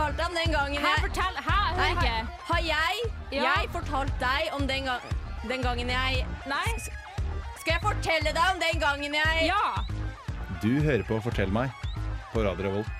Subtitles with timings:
[0.00, 1.36] fortalt deg om den gangen Hæ, fortell!
[1.44, 2.08] Hæ, Nei, hører ikke.
[2.08, 2.94] har, har jeg
[3.32, 3.42] Ja.
[3.42, 4.96] Jeg fortalt deg om den, ga
[5.48, 6.70] den gangen jeg Nei?
[7.60, 9.84] Skal jeg fortelle deg om den gangen jeg Ja!
[10.62, 11.70] Du hører på Fortell meg
[12.32, 12.96] på Radio Revolt.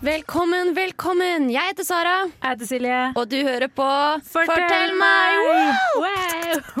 [0.00, 1.50] Velkommen, velkommen!
[1.52, 3.00] Jeg heter Sara, Jeg heter Silje.
[3.16, 3.88] og du hører på
[4.24, 5.36] Fortell meg!
[5.44, 6.04] Wow!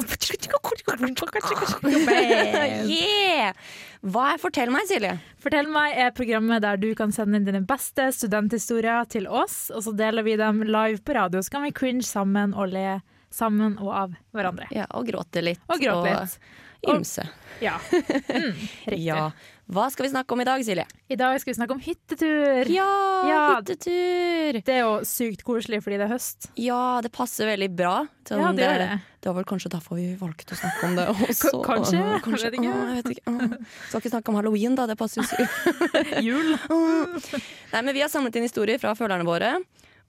[2.88, 3.52] yeah!
[4.00, 5.12] Hva er Fortell meg, Silje?
[5.42, 9.84] Fortell meg er programmet der du kan sende inn dine beste studenthistorier til oss, og
[9.84, 11.42] så deler vi dem live på radio.
[11.44, 14.70] Så kan vi cringe sammen og le sammen og av hverandre.
[14.74, 15.60] Ja, og gråte litt.
[15.68, 16.38] Og gråte litt.
[16.86, 17.26] Og ymse.
[17.60, 17.76] Ja.
[17.92, 18.56] Mm,
[18.88, 19.02] riktig.
[19.04, 19.30] Ja.
[19.70, 20.82] Hva skal vi snakke om i dag, Silje?
[21.06, 22.66] I dag skal vi snakke om hyttetur.
[22.74, 22.86] Ja,
[23.28, 23.42] Ja.
[23.60, 24.56] hyttetur!
[24.66, 26.48] Det er jo sykt koselig fordi det er høst.
[26.58, 28.08] Ja, det passer veldig bra.
[28.26, 29.00] Sånn, Ja, det er det.
[29.20, 31.52] Det var vel kanskje derfor vi valgte å snakke om det også.
[31.62, 32.00] Kanskje?
[32.02, 33.20] Åh, Jeg vet ikke.
[33.20, 33.30] Ikke.
[33.30, 33.66] Åh.
[33.88, 34.86] Skal ikke snakke om halloween, da.
[34.90, 35.46] Det passer jo
[36.26, 36.56] Jul.
[37.72, 39.52] Nei, men Vi har samlet inn historier fra følgerne våre.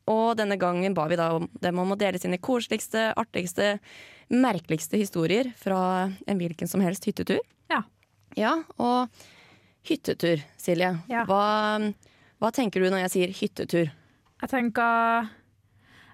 [0.10, 3.76] Og denne gangen ba vi dem om å dele sine koseligste, artigste,
[4.34, 7.38] merkeligste historier fra en hvilken som helst hyttetur.
[7.70, 7.84] Ja.
[8.36, 9.12] Ja, og
[9.88, 10.92] hyttetur, Silje.
[11.12, 11.26] Ja.
[11.30, 11.44] Hva,
[12.42, 13.94] hva tenker du når jeg sier hyttetur?
[14.42, 15.32] Jeg tenker,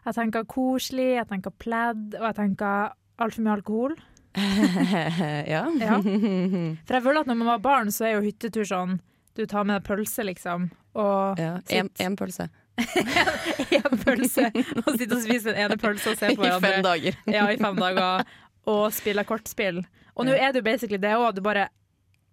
[0.06, 3.98] jeg tenker koselig, jeg tenker pledd, og jeg tenker altfor mye alkohol.
[5.54, 5.66] ja.
[5.82, 6.00] Ja.
[6.00, 9.00] For jeg føler at når man var barn, så er jo hyttetur sånn
[9.38, 10.70] du tar med deg pølse, liksom.
[10.98, 11.60] Og ja.
[11.78, 12.48] En, en pølse.
[13.73, 14.50] én pølse,
[14.84, 17.18] og sitter og spiser en ene pølse og se på I fem dager.
[17.30, 18.26] ja, i fem dager.
[18.68, 19.84] Og spiller kortspill.
[20.18, 21.38] Og nå er det jo basically det òg.
[21.45, 21.68] Bare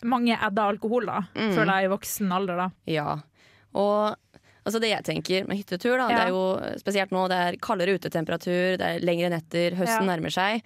[0.03, 1.21] mange edda alkohol, da.
[1.37, 1.53] Mm.
[1.55, 2.71] Føler jeg i voksen alder, da.
[2.91, 3.19] Ja.
[3.75, 4.17] Og
[4.65, 6.43] altså det jeg tenker med hyttetur, da, det er jo
[6.81, 10.11] spesielt nå det er kaldere utetemperatur, det er lengre netter, høsten Ja.
[10.15, 10.63] nærmer seg.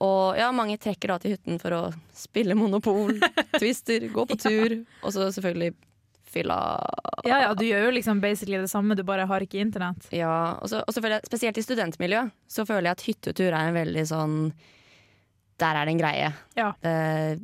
[0.00, 1.82] Og ja, mange trekker da til hytten for å
[2.14, 3.16] spille monopol,
[3.58, 5.72] twister, gå på tur, og så selvfølgelig
[6.28, 6.58] fylla.
[7.24, 10.06] Ja, ja, du gjør jo liksom basically det samme, du bare har ikke internett.
[10.14, 13.48] Ja, og så og så føler jeg, Spesielt i studentmiljø så føler jeg at hyttetur
[13.48, 14.34] er en veldig sånn
[15.58, 16.28] Der er det en greie.
[16.54, 16.68] Ja.
[16.86, 17.38] Eh,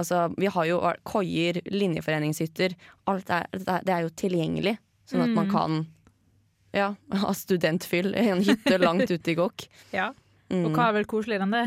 [0.00, 2.74] altså, vi har jo koier, linjeforeningshytter.
[3.10, 4.76] Alt er, det er jo tilgjengelig,
[5.10, 5.52] sånn at man Mm.
[5.52, 5.78] kan
[6.76, 6.88] ja,
[7.24, 9.68] ha studentfyll i en hytte langt ute i Gokk.
[9.94, 10.10] Ja.
[10.50, 10.64] Mm.
[10.66, 11.66] Og hva er vel koseligere enn det?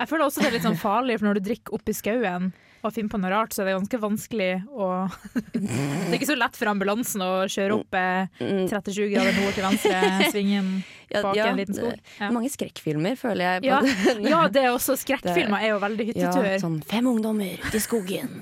[0.00, 2.50] Jeg føler også det er litt sånn farlig, for når du drikker oppi skauen
[2.84, 4.88] og finner på noe rart, så er det ganske vanskelig å
[5.54, 9.54] Det er ikke så lett for ambulansen å kjøre opp eh, Mm, 37 grader nord
[9.56, 10.00] til venstre,
[10.34, 10.68] svingen
[11.08, 11.98] ja, bak ja, en liten skog.
[12.18, 12.28] Ja.
[12.34, 13.66] Mange skrekkfilmer, føler jeg.
[13.70, 13.80] Ja,
[14.24, 16.48] ja, det er også skrekkfilmer er jo veldig Ja, hyttetur.
[16.62, 18.32] sånn fem ungdommer ute i skogen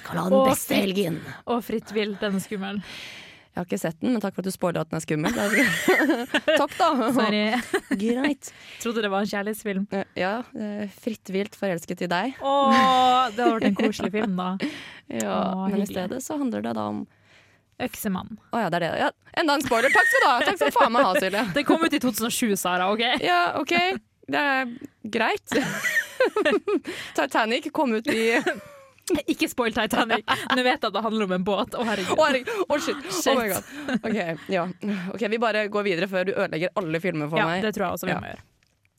[0.00, 1.20] skal ha den beste helgen.
[1.50, 2.80] Og fritt vilt, den er skummel.
[3.54, 5.34] Jeg har ikke sett den, men takk for at du spoiler at den er skummel.
[6.58, 6.88] Takk, da.
[7.14, 7.42] Sorry.
[8.00, 8.48] Greit.
[8.82, 9.84] Trodde det var en kjærlighetsfilm.
[10.18, 12.40] Ja, eh, fritt vilt forelsket i deg.
[12.42, 12.54] Å,
[13.30, 14.72] det hadde vært en koselig film, da.
[15.06, 17.04] Ja, Åh, men i stedet så handler det da om
[17.84, 18.34] Øksemann.
[18.50, 18.90] Å ja, det er det.
[19.04, 19.94] Ja, enda en spoiler.
[19.94, 20.34] Takk skal du ha!
[20.48, 21.46] Takk skal du faen meg ha, Silje.
[21.54, 22.90] Det kom ut i 2007, Sara.
[22.90, 23.06] OK?
[23.22, 23.74] Ja, OK.
[24.34, 24.70] Det er
[25.14, 25.54] greit.
[27.14, 28.32] Titanic kom ut i
[29.32, 30.24] Ikke spoil Titanic.
[30.54, 31.74] Nå vet jeg at det handler om en båt.
[31.76, 32.16] Å, herregud.
[32.20, 32.64] herregud.
[32.68, 32.96] Oh, shit.
[33.28, 33.98] Oh my.
[34.00, 34.64] OK, ja.
[35.12, 37.62] Ok, Vi bare går videre før du ødelegger alle filmer for Ja, meg.
[37.66, 38.20] det tror jeg også vi Ja.
[38.22, 38.44] må gjøre.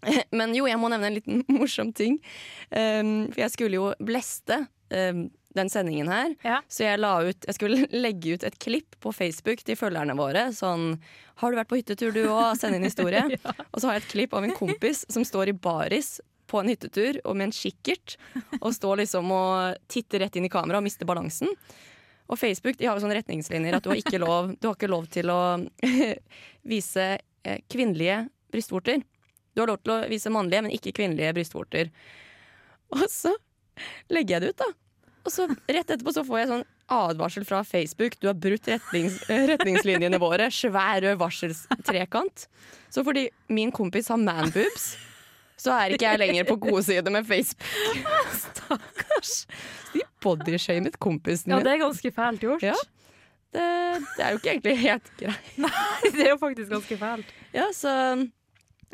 [0.38, 2.20] Men jo, jeg må nevne en liten morsom ting.
[2.70, 4.60] Um, for jeg skulle jo bleste
[4.94, 6.36] um, den sendingen her.
[6.46, 6.60] Ja.
[6.70, 10.50] Så jeg, la ut, jeg skulle legge ut et klipp på Facebook til følgerne våre.
[10.54, 11.00] Sånn
[11.36, 13.24] 'Har du vært på hyttetur, du òg?' Send inn historie.
[13.74, 16.20] Og så har jeg et klipp av en kompis som står i baris
[16.56, 18.16] på en hyttetur og med en kikkert.
[18.62, 21.52] Og står liksom og titter rett inn i kamera og mister balansen.
[22.26, 24.90] Og Facebook de har jo sånne retningslinjer at du har ikke lov, du har ikke
[24.90, 25.42] lov til å
[26.74, 27.10] vise
[27.46, 28.24] eh, kvinnelige
[28.54, 29.04] brystvorter.
[29.54, 31.92] Du har lov til å vise mannlige, men ikke kvinnelige brystvorter.
[32.96, 33.36] Og så
[34.12, 34.72] legger jeg det ut, da.
[35.26, 38.18] Og så rett etterpå så får jeg sånn advarsel fra Facebook.
[38.22, 40.52] Du har brutt retnings, retningslinjene våre.
[40.54, 42.46] Svær rød varselstrekant.
[42.94, 44.92] Så fordi min kompis har manboobs,
[45.58, 48.04] så er ikke jeg lenger på gode sider med Facebook.
[48.42, 49.34] Stakkars.
[49.94, 52.64] De bodyshamet kompisen Ja, det er ganske fælt gjort.
[52.66, 52.76] Ja.
[53.56, 53.68] Det,
[54.18, 55.54] det er jo ikke egentlig helt greit.
[55.64, 55.72] Nei,
[56.12, 57.32] Det er jo faktisk ganske fælt.
[57.56, 57.94] Ja, så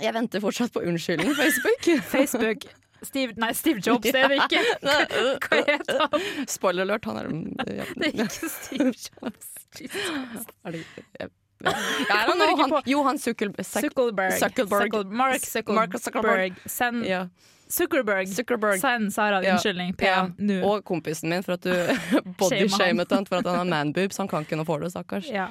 [0.02, 1.90] jeg venter fortsatt på unnskyldning, Facebook.
[2.16, 2.70] Facebook
[3.04, 4.60] Steve, Nei, Steve Jobs det er det ikke.
[4.86, 6.26] Hva heter han?
[6.50, 7.32] Spoiler alert, han er
[7.80, 7.88] ja.
[7.98, 9.48] Det er ikke Steve Jobs.
[9.80, 10.46] Jesus.
[10.66, 10.84] Er det,
[11.20, 11.32] jeg,
[11.70, 12.82] I don't know, han, på.
[12.86, 14.34] jo, han Zuckel, Zuck- Zuckerberg.
[14.40, 15.12] Zuckerberg.
[15.12, 15.76] Mark Zuckerberg.
[15.76, 16.54] Mark Zuckerberg.
[16.66, 17.28] Send ja,
[17.70, 18.28] Zuckerberg.
[18.28, 18.80] Zuckerberg.
[18.82, 19.54] Send Sara en Ja.
[19.54, 19.94] unnskyldning.
[19.98, 20.66] PM ja.
[20.68, 21.72] Og kompisen min for at du
[22.40, 24.18] bodyshamet han for at han har manboobs.
[24.18, 25.30] Han kan ikke noe for det, stakkars.
[25.32, 25.48] Ja.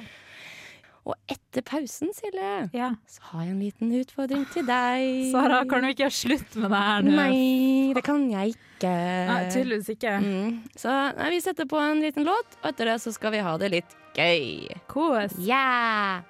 [1.01, 2.91] Og etter pausen, Silje, ja.
[3.09, 5.31] så har jeg en liten utfordring til deg.
[5.31, 7.15] Sara, kan du ikke slutte slutt med det her nå?
[7.17, 8.91] Nei, det kan jeg ikke.
[9.31, 10.13] Nei, tydeligvis ikke.
[10.21, 10.59] Mm.
[10.77, 13.55] Så nei, vi setter på en liten låt, og etter det så skal vi ha
[13.61, 14.69] det litt gøy.
[14.91, 15.33] Kos.
[15.41, 16.21] Yeah!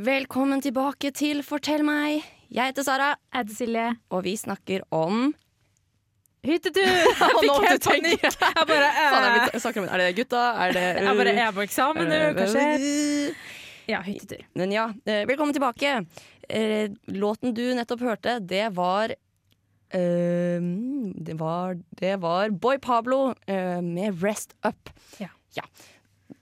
[0.00, 2.26] Velkommen tilbake til Fortell meg.
[2.50, 3.86] Jeg heter Sara, Jeg heter Silje.
[4.10, 5.30] og vi snakker om
[6.42, 6.82] Hyttetur!
[7.20, 8.22] Jeg Nå fikk helt panikk.
[8.24, 10.42] Jeg bare Faen, er, eh, er det gutta?
[10.64, 12.86] Er det Jeg bare er på eksamen nå, hva skjer?
[13.90, 14.44] Ja, hyttetur.
[14.54, 16.04] Men ja, eh, velkommen tilbake.
[16.48, 19.16] Eh, Låten du nettopp hørte, det var
[19.90, 20.62] Uh,
[21.18, 24.92] det var, det var Boy Pablo uh, med 'Rest Up'.
[25.18, 25.64] Ja.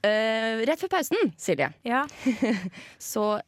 [0.05, 2.03] Eh, rett før pausen, Silje, Ja.
[2.99, 3.41] så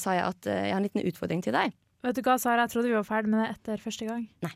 [0.00, 1.74] sa jeg at jeg har en liten utfordring til deg.
[2.00, 4.24] Vet du hva, Sara, jeg trodde vi var ferdig med det etter første gang.
[4.40, 4.54] Nei.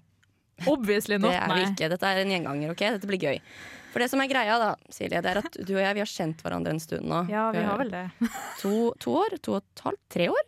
[0.67, 1.89] Obviously not, Det er vi ikke.
[1.95, 2.83] Dette er en gjenganger, ok?
[2.97, 3.39] Dette blir gøy.
[3.93, 6.11] For det som er greia, da, Silje, det er at du og jeg vi har
[6.11, 7.23] kjent hverandre en stund nå.
[7.33, 8.05] Ja, vi har Eh, vel det.
[8.63, 9.39] To, to år?
[9.43, 10.03] To og et halvt?
[10.13, 10.45] Tre år?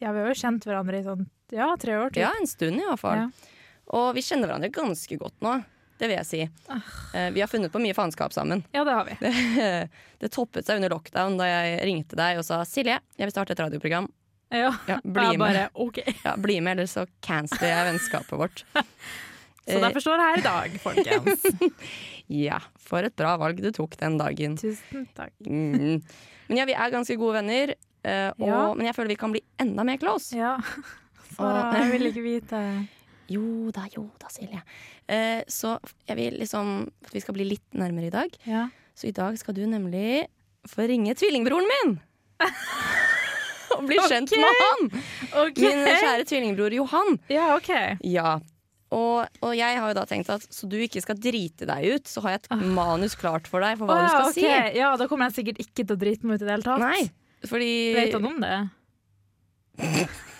[0.00, 2.08] Ja, vi har jo kjent hverandre i sånn ja, tre år.
[2.14, 2.22] Typ.
[2.22, 3.16] Ja, en stund i hvert fall.
[3.26, 3.54] Ja.
[3.98, 5.56] Og vi kjenner hverandre ganske godt nå.
[6.00, 6.40] Det vil jeg si.
[6.72, 6.80] Ah.
[7.12, 8.62] Eh, Vi har funnet på mye faenskap sammen.
[8.72, 9.16] ja, det har vi.
[9.20, 9.90] Det,
[10.22, 13.52] det toppet seg under lockdown da jeg ringte deg og sa Silje, jeg vil starte
[13.52, 14.08] et radioprogram.
[14.50, 14.72] Ja.
[14.88, 15.44] Ja, bli jeg med.
[15.46, 16.00] bare OK.
[16.24, 18.64] Ja, bli med, eller så canceler jeg vennskapet vårt.
[19.72, 21.46] Så derfor står jeg her i dag, folkens.
[22.30, 24.52] Ja, for et bra valg du tok den dagen.
[24.60, 25.32] Tusen takk.
[25.42, 25.98] Mm.
[26.46, 27.72] Men ja, vi er ganske gode venner,
[28.06, 28.60] eh, og, Ja.
[28.78, 30.36] men jeg føler vi kan bli enda mer close.
[30.38, 30.52] Ja.
[31.34, 32.62] Sara, jeg vil ikke vite.
[33.30, 34.58] Jo da, jo da, Silje.
[35.06, 35.76] Eh, så
[36.08, 38.34] jeg vil liksom at vi skal bli litt nærmere i dag.
[38.42, 38.64] Ja.
[38.98, 40.24] Så i dag skal du nemlig
[40.66, 41.92] få ringe tvillingbroren min.
[43.76, 44.42] Og bli kjent okay.
[44.42, 44.90] med han!
[45.44, 45.62] Okay.
[45.62, 47.20] Min kjære tvillingbror Johan.
[47.30, 47.70] Ja, OK.
[48.02, 48.40] Ja.
[48.90, 52.08] Og, og jeg har jo da tenkt at så du ikke skal drite deg ut,
[52.10, 54.78] så har jeg et manus klart for deg for hva Å, du skal skal si.
[54.80, 56.82] Ja, da kommer jeg sikkert ikke til å drite meg ut i det hele tatt.
[56.82, 57.04] Nei,
[57.46, 58.56] fordi Vet han om det?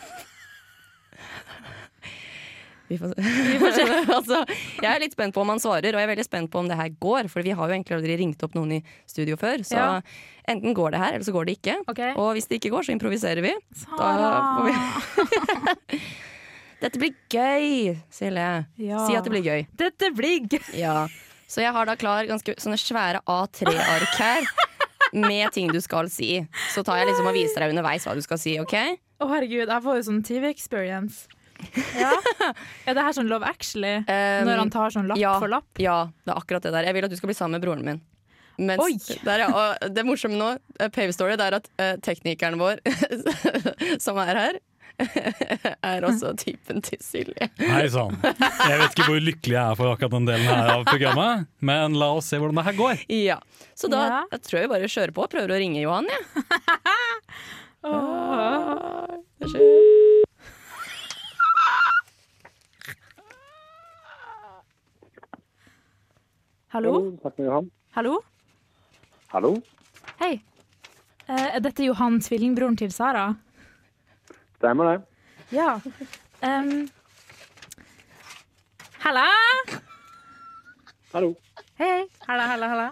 [2.90, 3.84] Vi får se.
[4.18, 4.40] altså,
[4.82, 6.66] jeg er litt spent på om han svarer, og jeg er veldig spent på om
[6.70, 7.28] det her går.
[7.30, 9.90] For vi har jo egentlig aldri ringt opp noen i studio før, så Ja.
[10.50, 11.76] enten går det her, eller så går det ikke.
[11.92, 12.16] Okay.
[12.18, 13.54] Og hvis det ikke går, så improviserer vi.
[13.84, 14.32] Sara.
[14.58, 16.02] får
[16.80, 18.48] Dette blir gøy, Silje.
[18.80, 19.02] Ja.
[19.04, 19.66] Si at det blir gøy.
[19.76, 20.62] Dette blir gøy.
[20.80, 21.04] Ja.
[21.50, 24.46] Så jeg har da klar ganske sånne svære A3-ark her.
[25.12, 26.38] Med ting du skal si.
[26.70, 28.54] Så tar jeg liksom og viser deg underveis hva du skal si.
[28.62, 28.76] ok?
[29.20, 31.26] Å, herregud, jeg får jo sånn TV-experience.
[32.00, 32.14] Ja.
[32.88, 33.98] Er det her sånn Love Actually?
[34.06, 35.68] Um, Når han tar sånn lapp ja, for lapp?
[35.82, 36.86] Ja, det er akkurat det der.
[36.88, 38.00] Jeg vil at du skal bli sammen med broren min.
[38.60, 39.10] Mens!
[39.24, 42.80] Der, ja, og det morsomme nå, eh, Pave Story, det er at uh, teknikeren vår,
[44.04, 44.58] som er her,
[44.98, 47.48] er også typen til Silje.
[47.60, 48.16] Hei sann.
[48.22, 51.94] Jeg vet ikke hvor lykkelig jeg er for akkurat den delen her av programmet, men
[52.00, 53.04] la oss se hvordan det her går.
[53.14, 53.38] Ja.
[53.78, 54.20] Så da Ja.
[54.32, 56.22] jeg tror jeg bare kjører på og prøver å ringe Johan, jeg.
[57.84, 59.16] Åh.
[59.40, 59.48] Ja.
[66.72, 66.92] Hallo?
[67.20, 67.70] Snakk med Johan.
[67.96, 68.18] Hallo?
[69.32, 69.50] Hallo?
[70.20, 70.34] Hei.
[71.26, 73.28] Eh, er dette Johan, tvillingbroren til Sara?
[74.60, 75.02] Stemmer det?
[75.56, 75.80] Ja.
[76.44, 76.88] Um,
[79.00, 79.26] Halla!
[81.12, 81.34] Hallo?
[81.80, 82.02] Hei, hei.
[82.28, 82.90] Halla, halla, halla.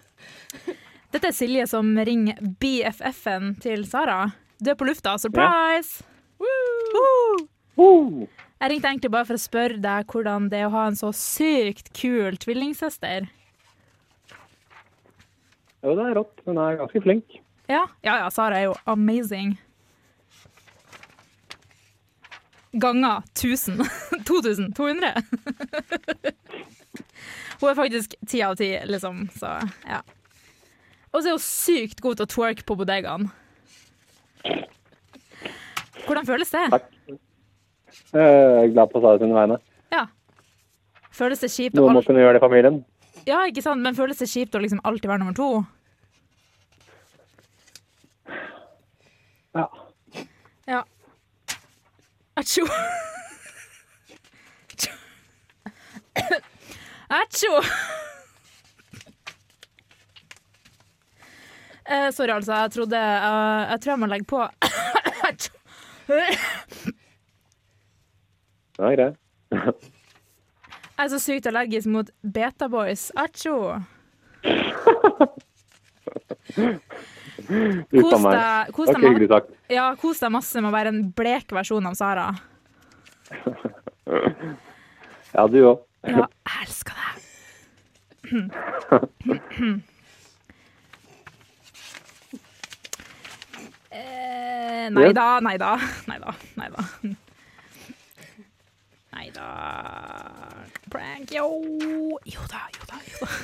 [1.12, 4.30] Dette er Silje som ringer BFF-en til Sara.
[4.58, 5.14] Du er på lufta.
[5.20, 6.02] Surprise!
[6.40, 7.44] Woo!
[7.78, 8.24] Oh,
[8.58, 11.12] Jeg ringte egentlig bare for å spørre deg hvordan det er å ha en så
[11.14, 13.28] sykt kul tvillingsøster.
[15.84, 16.40] jo, det er rått.
[16.48, 17.38] Hun er ganske flink.
[17.70, 19.54] Ja, ja, ja Sara er jo amazing.
[22.80, 23.82] Ganger 1000.
[24.28, 24.72] 2000.
[24.76, 25.12] 200.
[27.60, 29.26] Hun er faktisk ti av ti, liksom.
[29.34, 29.50] Så
[29.88, 30.02] ja.
[31.10, 33.30] Og så er hun sykt god til å twerke på bodegaen.
[36.04, 36.66] Hvordan føles det?
[36.72, 36.86] Takk.
[38.12, 39.58] Jeg er glad på å ta det sine vegne.
[39.92, 40.04] Ja.
[41.18, 42.78] Føles det kjipt Noen må kunne gjøre det i familien.
[43.26, 43.82] Ja, ikke sant?
[43.84, 45.50] Men føles det kjipt å liksom alltid være nummer to?
[49.58, 49.66] Ja.
[52.48, 52.64] Atsjo.
[57.08, 57.62] Atsjo.
[61.84, 62.52] Eh, sorry, altså.
[62.52, 64.48] Jeg trodde eh, Jeg tror jeg må legge på.
[68.78, 69.16] Er greit.
[69.50, 73.10] Jeg er så sykt allergisk mot beta-boys.
[73.16, 73.76] Atsjo.
[77.38, 79.52] Kos deg, kos, deg hyggelig sagt.
[79.70, 82.30] ja, kos deg masse med å være en blek versjon av Sara.
[85.34, 85.82] Ja, du òg.
[86.08, 87.14] Ja, jeg elsker deg.
[93.90, 95.74] Eh, nei da, nei da,
[96.08, 96.84] nei da, nei da.
[99.18, 99.48] Nei da.
[100.92, 101.32] Prank.
[101.34, 101.48] Jo,
[102.24, 103.02] jo da, jo da.
[103.12, 103.32] Jo da.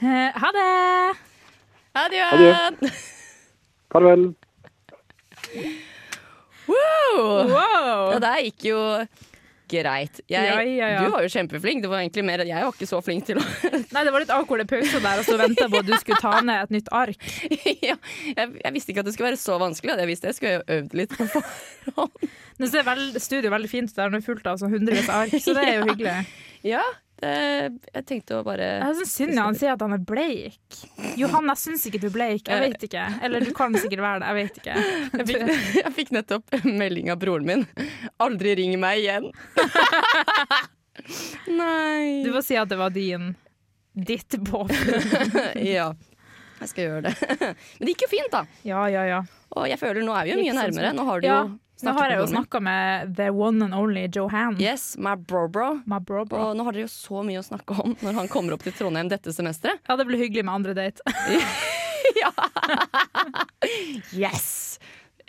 [0.00, 1.29] Eh, ha det!
[1.96, 2.26] Adjø!
[3.92, 4.28] Farvel.
[6.70, 7.48] Wow!
[7.50, 8.12] Wow.
[8.14, 8.78] Det der gikk jo
[9.70, 10.20] greit.
[10.30, 11.00] Jeg, Ja, ja, ja.
[11.04, 11.82] Du var jo kjempeflink.
[11.82, 13.44] Det var egentlig mer at jeg var ikke så flink til å
[13.94, 16.36] Nei, det var litt awkward pause der, og så venta på at du skulle ta
[16.46, 17.26] ned et nytt ark.
[17.88, 17.96] ja,
[18.36, 19.94] jeg, jeg visste ikke at det skulle være så vanskelig.
[19.94, 22.30] Hadde jeg visst det, skulle jeg jo øvd litt på forhånd.
[22.60, 25.38] Nå ser veld, studio veldig fint det der er fullt av sånn hundrevis av ark,
[25.42, 26.16] så det er jo hyggelig.
[26.66, 26.82] Ja,
[27.20, 27.32] det,
[27.94, 30.78] jeg tenkte å bare Jeg syns synd han sier at han er bleik.
[31.20, 32.48] Johanna, jeg syns ikke du er bleik.
[32.48, 33.04] Jeg vet ikke.
[33.26, 34.30] Eller du kan sikkert være det.
[34.30, 34.76] Jeg vet ikke.
[35.18, 35.44] Jeg fikk,
[35.84, 37.66] jeg fikk nettopp melding av broren min.
[38.20, 39.30] 'Aldri ring meg igjen'.
[41.60, 42.22] Nei.
[42.24, 43.34] Du får si at det var din
[43.92, 44.72] ditt båt.
[45.56, 45.94] Ja,
[46.60, 47.14] jeg skal gjøre det.
[47.78, 48.44] Men det gikk jo fint, da.
[48.66, 49.24] Ja, ja, ja.
[49.56, 50.94] Og jeg føler nå er vi jo mye nærmere.
[50.96, 54.04] Nå har du Ja, jo Nå har jeg jo snakka med the one and only
[54.12, 54.58] Johan.
[54.60, 55.78] Yes, my bro-bro.
[55.88, 56.42] Bro, bro.
[56.50, 58.74] Og nå har dere jo så mye å snakke om når han kommer opp til
[58.76, 59.80] Trondheim dette semesteret.
[59.88, 61.00] Ja, det blir hyggelig med andre date.
[62.20, 62.32] ja.
[64.12, 64.78] Yes!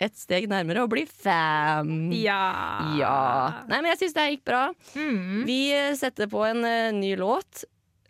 [0.02, 2.10] Et steg nærmere å bli fam.
[2.16, 2.42] Ja.
[2.98, 3.16] Ja.
[3.70, 4.62] Nei, men jeg syns det gikk bra.
[4.98, 5.44] Mm.
[5.46, 5.60] Vi
[5.98, 7.64] setter på en uh, ny låt.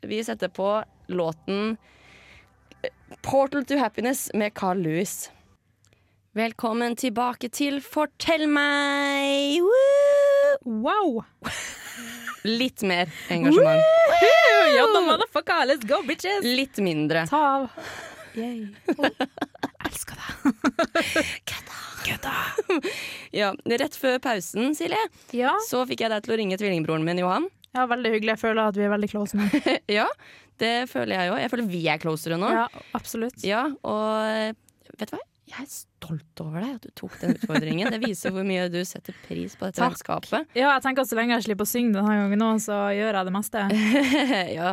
[0.08, 0.70] Vi setter på
[1.12, 1.76] låten
[3.20, 5.30] 'Portal to Happiness' med Carl Lewis.
[6.34, 9.58] Velkommen tilbake til Fortell meg!
[9.60, 10.56] Woo!
[10.64, 11.24] Wow.
[12.44, 13.82] Litt mer engasjement.
[14.78, 16.42] Jonna, motherfucker, let's go, bitches!
[16.44, 17.26] Litt mindre.
[17.28, 17.68] Ta av.
[18.34, 18.64] Yay.
[18.96, 19.10] Oh,
[19.84, 20.30] elsker deg.
[23.32, 24.98] Ja, Rett før pausen, Silje,
[25.36, 25.52] Ja.
[25.68, 27.46] så fikk jeg deg til å ringe tvillingbroren min Johan.
[27.74, 28.34] Ja, veldig hyggelig.
[28.36, 29.48] Jeg føler at vi er veldig close nå.
[29.98, 30.06] Ja,
[30.62, 31.40] det føler jeg òg.
[31.42, 32.48] Jeg føler vi er closere nå.
[32.52, 32.66] Ja,
[32.98, 33.42] absolutt.
[33.46, 34.56] Ja, og
[34.98, 35.22] vet du hva?
[35.52, 37.90] Jeg er stolt over deg at du tok den utfordringen.
[37.92, 39.90] Det viser hvor mye du setter pris på dette Takk.
[39.98, 40.46] vennskapet.
[40.56, 43.18] Ja, jeg tenker at så lenge jeg slipper å synge denne gangen nå, så gjør
[43.18, 43.64] jeg det meste.
[44.58, 44.70] ja.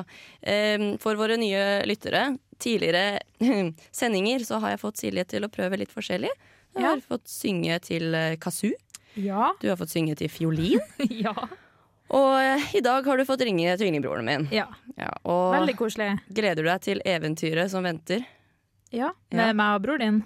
[1.04, 2.22] For våre nye lyttere,
[2.64, 3.20] tidligere
[4.00, 6.32] sendinger, så har jeg fått Silje til å prøve litt forskjellig.
[6.78, 6.94] Jeg Ja.
[6.94, 8.72] har fått synge til eh, kazoo,
[9.20, 9.50] Ja.
[9.60, 10.80] du har fått synge til fiolin,
[11.10, 11.34] ja.
[12.10, 14.48] Og eh, i dag har du fått ringe tvillingbroren min.
[14.52, 14.68] ja.
[15.00, 16.10] Ja, og Veldig koselig.
[16.28, 18.26] gleder du deg til eventyret som venter?
[18.92, 19.38] Ja, Ja.
[19.38, 20.24] Med meg og bror din.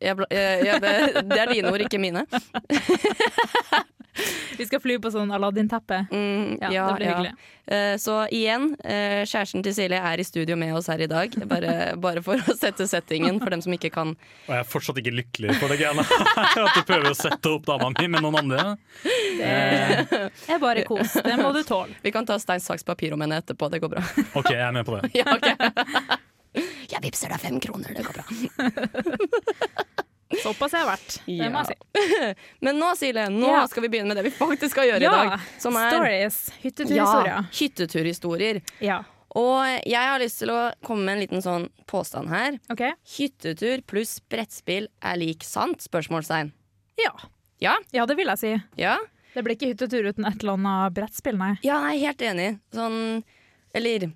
[0.00, 2.24] Jeg ja, det, det er dine ord, ikke mine.
[4.58, 6.00] Vi skal fly på sånn Aladdin-teppe.
[6.10, 7.32] Mm, Ja, det blir hyggelig.
[7.68, 11.30] Eh, Så igjen, eh, kjæresten til Silje er i studio med oss her i dag.
[11.48, 11.74] Bare,
[12.06, 15.12] bare for å sette settingen for dem som ikke kan Og jeg er fortsatt ikke
[15.18, 16.02] lykkelig for det greiene.
[16.36, 18.76] At du prøver å sette opp dama mi med noen andre.
[19.38, 21.12] Det er bare kos.
[21.22, 21.94] Det må du tåle.
[22.02, 23.70] Vi kan ta stein, saks, papir om henne etterpå.
[23.70, 24.02] Det går bra.
[24.40, 25.12] OK, jeg er med på det.
[25.20, 25.54] Ja, okay.
[26.88, 27.92] Jeg vippser deg fem kroner.
[27.94, 30.04] Det går bra.
[30.42, 31.14] Såpass har jeg vært.
[31.26, 31.64] Det må Ja.
[31.64, 32.34] jeg si.
[32.64, 33.66] Men nå, Sile, nå Ja.
[33.66, 35.40] skal vi begynne med det vi faktisk skal gjøre i dag.
[35.58, 36.38] Som er Stories.
[36.48, 37.48] ja, Hytteturhistorier.
[37.60, 38.60] hytteturhistorier.
[38.84, 38.98] Ja.
[39.36, 42.58] Og jeg har lyst til å komme med en liten sånn påstand her.
[42.72, 42.82] OK?
[43.16, 45.80] Hyttetur pluss brettspill er lik sant?
[45.84, 46.52] Spørsmålstegn.
[46.98, 47.12] Ja.
[47.60, 47.76] Ja?
[47.92, 48.52] ja, det vil jeg si.
[48.76, 48.96] Ja?
[49.34, 51.54] Det blir ikke hyttetur uten et eller annet brettspill, nei.
[51.62, 52.60] Ja, jeg er helt enig.
[52.74, 53.22] Sånn
[53.74, 54.08] Eller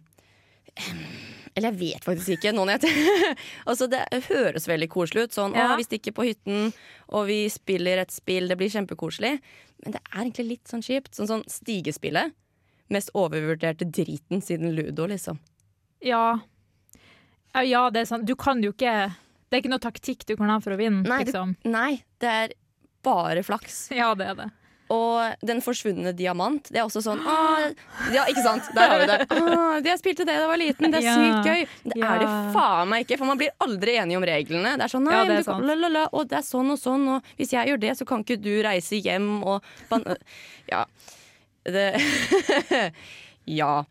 [1.56, 2.52] Eller jeg vet faktisk ikke.
[2.56, 2.92] Noen jeg
[3.68, 5.34] Altså, det høres veldig koselig ut.
[5.36, 5.66] Sånn Ja.
[5.74, 6.72] å, vi stikker på hytten,
[7.12, 9.34] og vi spiller et spill, det blir kjempekoselig.
[9.84, 11.12] Men det er egentlig litt sånn kjipt.
[11.18, 12.32] Sånn sånn stigespillet.
[12.92, 15.38] Mest overvurderte driten siden ludo, liksom.
[16.00, 16.40] Ja.
[17.54, 18.24] Ja, det er sant.
[18.26, 19.12] Du kan jo ikke
[19.50, 21.56] Det er ikke noe taktikk du kan ha for å vinne, Nei, du- liksom.
[21.68, 22.52] Nei, det er
[23.04, 23.90] bare flaks.
[23.92, 24.50] Ja, det er det.
[24.92, 26.66] Og Den forsvunne diamant.
[26.68, 27.72] Det er også sånn «Åh,
[28.12, 28.66] Ja, ikke sant?
[28.76, 29.18] Der har vi det.
[29.38, 30.90] Åh, jeg spilte det da jeg var liten.
[30.92, 31.14] Det er Ja.
[31.16, 31.68] sykt gøy.
[31.84, 32.10] Det Ja.
[32.14, 34.74] er det faen meg ikke, for man blir aldri enig om reglene.
[34.76, 36.70] Det er sånn, nei, Ja, det er kan, la, la, la, og det er sånn
[36.74, 39.62] og sånn, og hvis jeg gjør det, så kan ikke du reise hjem og
[40.72, 40.84] Ja.
[41.64, 41.94] Det
[43.46, 43.84] Ja.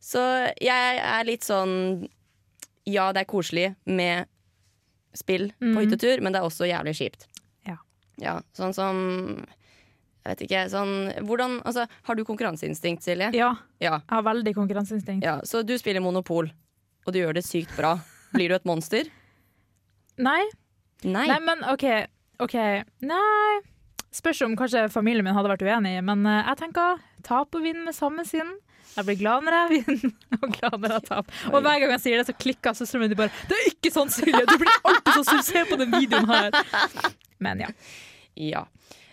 [0.00, 0.20] Så
[0.60, 2.08] jeg er litt sånn
[2.88, 4.26] Ja, det er koselig med
[5.14, 5.80] spill på Mhm.
[5.84, 7.26] hyttetur, men det er også jævlig kjipt.
[7.66, 7.76] Ja.
[8.18, 9.44] Ja, sånn som
[10.20, 10.90] Jeg vet ikke, sånn
[11.24, 13.30] Hvordan Altså, har du konkurranseinstinkt, Silje?
[13.36, 14.00] Ja, Ja.
[14.04, 15.24] jeg har veldig konkurranseinstinkt.
[15.24, 15.40] ja.
[15.44, 16.50] Så du spiller Monopol,
[17.06, 17.98] og du gjør det sykt bra.
[18.34, 19.08] Blir du et monster?
[20.18, 20.42] Nei.
[21.04, 21.26] Nei.
[21.26, 21.84] Nei, men OK.
[22.40, 22.56] ok
[23.00, 23.60] Nei.
[24.12, 27.84] Spørs om kanskje familien min hadde vært uenig, men uh, jeg tenker tap og vinn
[27.86, 28.50] med samme sinn.
[28.96, 30.12] Jeg blir glad når jeg vinner,
[30.42, 31.34] og glad når jeg taper.
[31.54, 33.10] Og hver gang jeg sier det, så klikker søsteren min.
[33.12, 34.42] De bare 'Det er ikke sånn, Silje!
[34.50, 35.42] Du blir alltid sånn!
[35.46, 36.50] Se på den videoen her!'
[37.38, 37.68] Men ja.
[38.36, 38.64] Ja.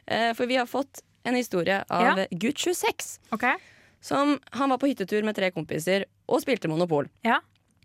[0.07, 2.25] Eh, For vi har fått en historie av Ja.
[2.31, 3.19] gutt 26.
[3.35, 3.55] Okay.
[4.01, 7.09] Som, han var på hyttetur med tre kompiser og spilte Monopol.
[7.25, 7.39] Ja.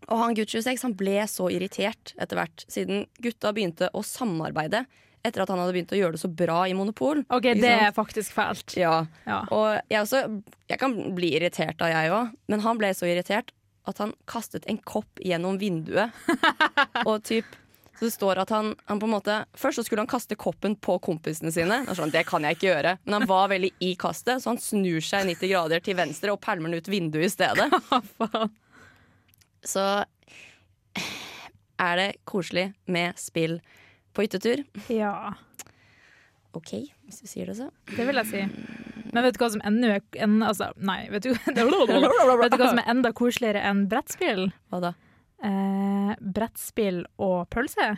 [0.09, 4.85] Og han gutt 26 han ble så irritert etter hvert, siden gutta begynte å samarbeide
[5.25, 7.21] etter at han hadde begynt å gjøre det så bra i Monopol.
[7.31, 8.75] OK, det er faktisk fælt.
[8.77, 9.45] Ja, Ja.
[9.51, 13.51] Og jeg også Jeg kan bli irritert av jeg òg, men han ble så irritert
[13.87, 16.11] at han kastet en kopp gjennom vinduet.
[17.07, 17.45] og typ
[18.03, 20.73] så det står at han, han på en måte Først så skulle han kaste koppen
[20.75, 21.77] på kompisene sine.
[21.95, 24.99] Sånn, det kan jeg ikke gjøre Men han var veldig i kastet, så han snur
[25.07, 27.69] seg 90 grader til venstre og pælmer den ut vinduet i stedet.
[29.73, 29.85] Så
[31.79, 33.61] er det koselig med spill
[34.11, 34.65] på hyttetur.
[34.91, 35.37] Ja,
[36.59, 36.75] OK,
[37.07, 37.71] hvis du sier det så.
[37.95, 38.43] det vil jeg si.
[39.15, 42.67] Men vet du hva som ennå er en, altså, Nei, vet du, vet du hva
[42.67, 44.49] som er enda koseligere enn brettspill?
[44.75, 44.93] Hva da?
[45.43, 47.93] Eh, brettspill og pølse.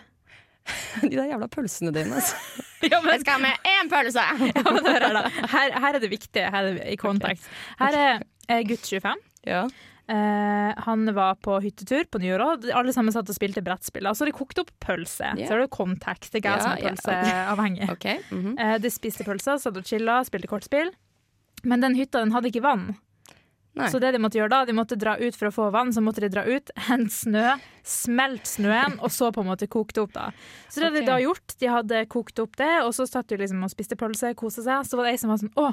[1.02, 2.20] De der jævla pølsene dine.
[2.20, 2.36] Altså.
[2.84, 4.20] Ja, men, skal ha med én pølse!
[4.50, 5.06] ja, men her.
[5.48, 7.46] Her, her er det viktige, her er det i kontekst.
[7.78, 9.22] Her er eh, gutt 25.
[9.48, 9.62] Ja.
[10.04, 14.04] Eh, han var på hyttetur på nyåret, og alle sammen satt og spilte brettspill.
[14.10, 15.30] Altså, de kokte opp pølse.
[15.32, 15.46] Yeah.
[15.48, 16.34] Så er det kontekst.
[16.34, 17.88] Det er jeg Ja, som er pølseavhengig.
[17.88, 18.60] mm -hmm.
[18.60, 20.92] Eh, de spiste pølser, satt og chilla, spilte kortspill.
[21.64, 22.96] Men den hytta den hadde ikke vann.
[23.74, 23.88] Nei.
[23.90, 25.98] Så det de måtte gjøre da, de måtte dra ut for å få vann, så
[26.04, 30.04] måtte de dra ut, hente snø, smelte snøen, og så på en måte koke det
[30.04, 30.12] opp.
[30.14, 30.28] da.
[30.70, 33.40] Så det hadde de da gjort, de hadde kokt opp det, og så satt de
[33.40, 34.86] liksom og spiste pølse, kosa seg.
[34.86, 35.72] Så var det ei som var sånn Å,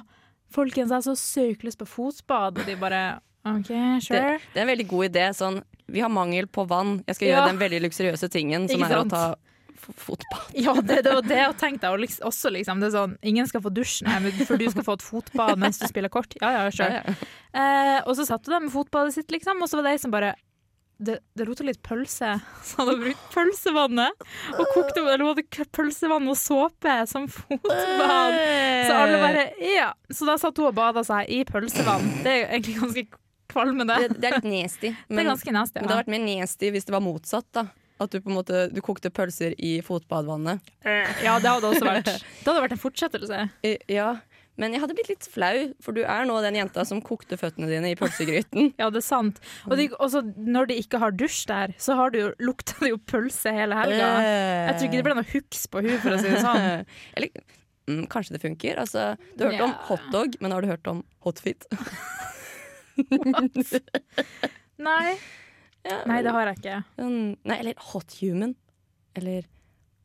[0.52, 2.58] folkens, jeg har så sykt lyst på fotbad.
[2.58, 3.04] Og de bare
[3.46, 3.70] OK,
[4.06, 4.18] sure.
[4.18, 5.28] Det, det er en veldig god idé.
[5.38, 7.00] Sånn, vi har mangel på vann.
[7.08, 7.38] Jeg skal Ja.
[7.38, 9.24] gjøre den veldig luksuriøse tingen som Ikke er å ta
[9.82, 10.46] fotbad.
[10.66, 11.90] Ja, det, det var det jeg tenkte.
[11.94, 14.86] Og liksom, også liksom, det er sånn, ingen skal få dusjen nei, for du skal
[14.88, 16.34] få et fotbad mens du spiller kort.
[16.42, 17.02] Ja, ja, sure.
[17.02, 17.34] Ja, ja.
[17.52, 20.02] Eh, og så satt hun der med fotbadet sitt, liksom, og så var det ei
[20.04, 20.34] som bare
[21.02, 22.36] det, det rota litt pølse,
[22.68, 28.38] så han hadde brukt pølsevannet og kokte eller hun hadde pølsevann og såpe som fotbad.
[28.86, 29.90] Så alle bare Ja.
[30.14, 32.06] Så da satt hun og bada seg i pølsevann.
[32.22, 33.06] Det er egentlig ganske
[33.52, 33.98] kvalmende.
[34.00, 34.92] det, det er litt nasty.
[34.94, 35.80] Det er Men, ganske nasty.
[35.80, 37.48] men det hadde vært mer nasty hvis det var motsatt.
[37.58, 37.66] da
[38.02, 40.60] At du på en måte du kokte pølser i fotbadvannet.
[41.22, 43.46] ja, det hadde også vært Det hadde vært en fortsettelse.
[43.68, 44.16] Eh, Ja,
[44.60, 47.70] men jeg hadde blitt litt flau, for du er nå den jenta som kokte føttene
[47.72, 48.74] dine i pølsegryten.
[48.82, 49.40] Ja, det er sant.
[49.70, 52.92] Og de, også når de ikke har dusj der, så har det jo, lukta det
[52.92, 54.10] jo pølse hele helga.
[54.28, 56.86] Jeg tror ikke det ble noe huks på hun for å si det sånn.
[57.16, 57.32] Eller
[57.90, 58.82] mm, kanskje det funker.
[58.84, 59.08] Altså,
[59.40, 61.66] du har hørt om hotdog, men har du hørt om hotfit?
[64.82, 65.16] Nei.
[65.88, 66.76] Ja, Nei, det har jeg ikke.
[67.02, 68.54] Mm, Nei, eller hot human.
[69.18, 69.48] Eller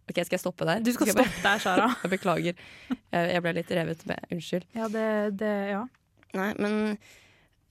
[0.09, 0.81] OK, skal jeg stoppe der?
[0.87, 1.87] Du skal skal stoppe der, Sara.
[2.05, 2.59] Jeg beklager.
[2.95, 4.27] Jeg, jeg ble litt revet med.
[4.33, 4.67] Unnskyld.
[4.79, 5.07] Ja, det,
[5.43, 5.81] det Ja.
[6.37, 6.77] Nei, men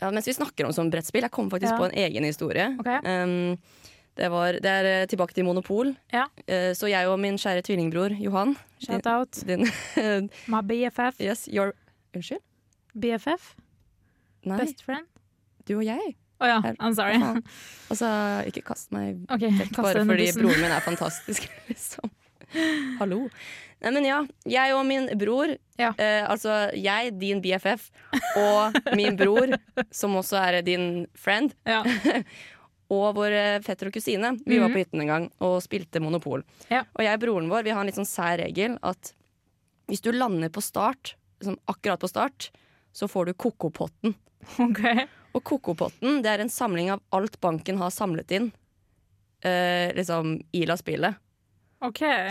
[0.02, 1.78] ja, mens vi snakker om sånn brettspill, jeg kom faktisk Ja.
[1.80, 2.66] på en egen historie.
[2.82, 2.98] Okay.
[3.08, 3.56] Um,
[4.20, 5.94] det, var, det er eh, tilbake til Monopol.
[6.12, 6.26] Ja.
[6.50, 9.40] Uh, så jeg og min kjære tvillingbror Johan Shout out.
[9.48, 9.64] din,
[10.52, 11.22] My BFF.
[11.24, 11.72] Yes, your
[12.16, 12.44] Unnskyld?
[13.00, 13.54] BFF?
[14.46, 15.08] Nei, Best friend?
[15.68, 16.16] du og jeg.
[16.44, 17.16] Å ja, I'm sorry.
[17.90, 18.08] Altså,
[18.50, 20.42] ikke kast meg okay, vekk bare fordi bussen.
[20.44, 22.12] broren min er fantastisk, liksom.
[23.00, 23.22] Hallo.
[23.84, 24.18] Nei, men ja,
[24.50, 25.90] jeg og min bror, Ja.
[26.00, 27.90] eh, altså jeg, din BFF,
[28.40, 29.52] og min bror,
[29.92, 31.82] som også er din friend, Ja.
[32.94, 34.36] og vår fetter og kusine.
[34.46, 34.74] Vi var Mhm.
[34.76, 36.44] på hytten en gang og spilte Monopol.
[36.70, 36.84] Ja.
[36.96, 39.14] Og jeg og broren vår vi har en litt sånn sær regel at
[39.90, 42.52] hvis du lander på start, liksom akkurat på start,
[42.94, 44.16] så får du kokopotten.
[44.60, 45.08] OK.
[45.36, 48.52] Og kokopotten det er en samling av alt banken har samlet inn
[49.44, 51.22] eh, liksom i la-spillet.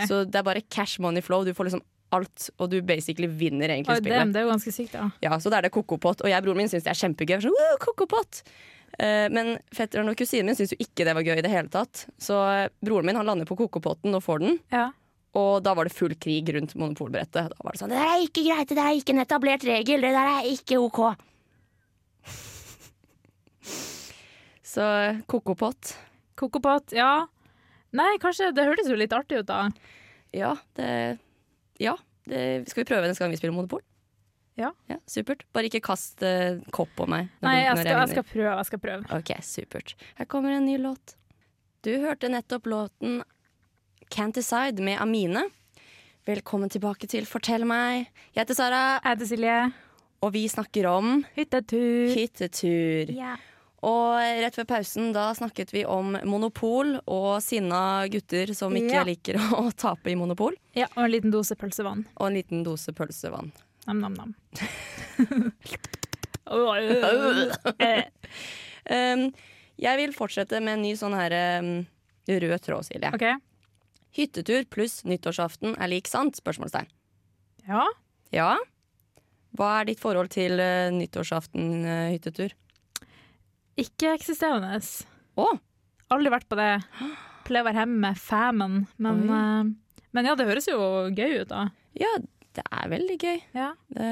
[0.09, 1.45] Så det er bare cash money flow.
[1.45, 1.83] Du får liksom
[2.15, 4.21] alt, og du basically vinner egentlig oh, spillet.
[4.23, 5.09] Dem, det er jo ganske sykt, da.
[5.23, 6.23] Ja, Så da er det kokopott.
[6.23, 7.37] Og jeg og broren min syns det er kjempegøy.
[7.43, 8.41] Sånn, «Wow, kokopott!
[8.95, 11.71] Eh, men fetteren og kusinen min syns jo ikke det var gøy i det hele
[11.71, 12.05] tatt.
[12.21, 14.59] Så eh, broren min han lander på kokopotten og får den.
[14.73, 14.89] Ja.
[15.35, 17.51] Og da var det full krig rundt monopolbrettet.
[17.51, 19.65] Da var det sånn Det der er ikke greit, det der er ikke en etablert
[19.67, 21.01] regel, det der er ikke OK.
[24.65, 24.85] Så
[25.31, 25.95] kokopott.
[26.39, 27.27] Kokopott, ja.
[27.95, 29.69] Nei, kanskje Det hørtes jo litt artig ut, da.
[30.35, 31.17] Ja, det
[31.79, 31.95] Ja.
[32.25, 33.83] Det, skal vi prøve neste gang vi spiller Monopol?
[34.57, 34.71] Ja.
[35.05, 35.43] Supert.
[35.53, 37.27] Bare ikke kast uh, kopp på meg.
[37.43, 38.53] Nei, jeg skal, jeg jeg, skal prøve.
[38.55, 39.93] jeg skal prøve Ok, supert.
[40.17, 41.13] Her kommer en ny låt.
[41.85, 43.19] Du hørte nettopp låten
[44.09, 45.43] Can't Decide med Amine.
[46.25, 48.07] Velkommen tilbake til Fortell meg.
[48.33, 49.57] Jeg heter Sara, Jeg heter Silje.
[50.25, 52.15] og vi snakker om Hyttetur.
[52.15, 53.11] hyttetur.
[53.13, 53.35] Ja.
[53.85, 59.03] Og rett før pausen da snakket vi om monopol og sinna gutter som ikke Ja.
[59.05, 60.55] liker å tape i monopol.
[60.73, 62.05] ja, og en liten dose pølsevann.
[62.17, 63.51] Og en liten dose pølsevann.
[63.85, 64.33] Nam-nam-nam.
[67.79, 68.03] Eh,
[68.85, 69.31] Um,
[69.81, 71.69] jeg vil fortsette med en ny sånn her um,
[72.29, 73.09] rød tråd, Silje.
[73.17, 73.33] Okay.
[74.13, 76.37] Hyttetur pluss nyttårsaften er lik sant?
[76.37, 76.85] Spørsmålstegn.
[77.65, 77.81] Ja.
[78.29, 78.51] Ja.
[79.57, 82.53] Hva er ditt forhold til uh, nyttårsaften-hyttetur?
[83.81, 84.77] Ikke-eksisterende.
[85.35, 85.47] Å,
[86.13, 86.69] Aldri vært på det.
[87.45, 88.77] Pleier å være hjemme med famen.
[89.01, 90.77] Men, eh, Men ja, det høres jo
[91.11, 91.67] gøy ut, da.
[91.97, 92.11] Ja,
[92.55, 93.41] det er veldig gøy.
[93.57, 93.73] Ja.
[93.91, 94.09] Det...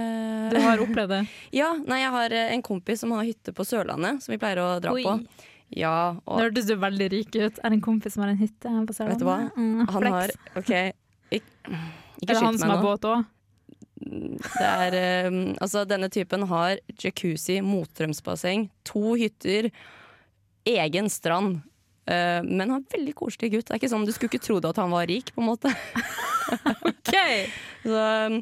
[0.52, 1.22] Du har opplevd det?
[1.62, 4.64] Ja, nei, jeg har eh, en kompis som har hytte på Sørlandet, som vi pleier
[4.64, 5.06] å dra Oi.
[5.06, 5.50] på.
[5.74, 7.58] Ja, Nå og hørtes du veldig rik ut.
[7.58, 9.16] Er det en kompis som har en hytte på Sørlandet?
[9.16, 9.38] Vet du hva?
[9.56, 10.74] Mm, han har OK,
[11.34, 11.48] ik
[12.24, 13.24] ikke Er det han som har båt òg?
[14.04, 19.70] Det er, um, altså, denne typen har jacuzzi, motstrømsbasseng, to hytter,
[20.68, 21.62] egen strand.
[22.04, 23.68] Uh, men han er veldig koselig gutt.
[23.70, 25.72] Det er ikke sånn Du skulle ikke trodd at han var rik, på en måte.
[26.90, 27.16] OK!
[27.84, 28.40] Så, um,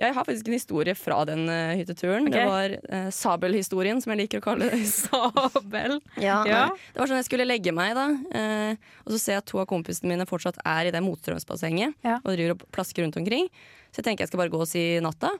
[0.00, 2.26] jeg har faktisk en historie fra den uh, hytteturen.
[2.32, 4.80] Det var uh, Sabelhistorien, som jeg liker å kalle det.
[4.90, 6.00] Sabel.
[6.18, 6.62] Ja, Ja.
[6.92, 8.08] Det var sånn jeg skulle legge meg, da.
[8.34, 8.74] Uh,
[9.06, 12.16] og så ser jeg at to av kompisene mine fortsatt er i det motstrømsbassenget Ja.
[12.24, 13.46] og driver og plasker rundt omkring.
[13.94, 15.30] Så jeg tenker jeg skal bare gå og si natta.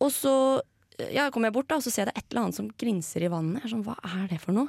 [0.00, 0.34] Og så
[1.08, 2.68] ja, kommer jeg bort, da, og så ser jeg det er et eller annet som
[2.80, 3.62] grinser i vannet.
[3.62, 4.68] Jeg er sånn, Hva er det for noe?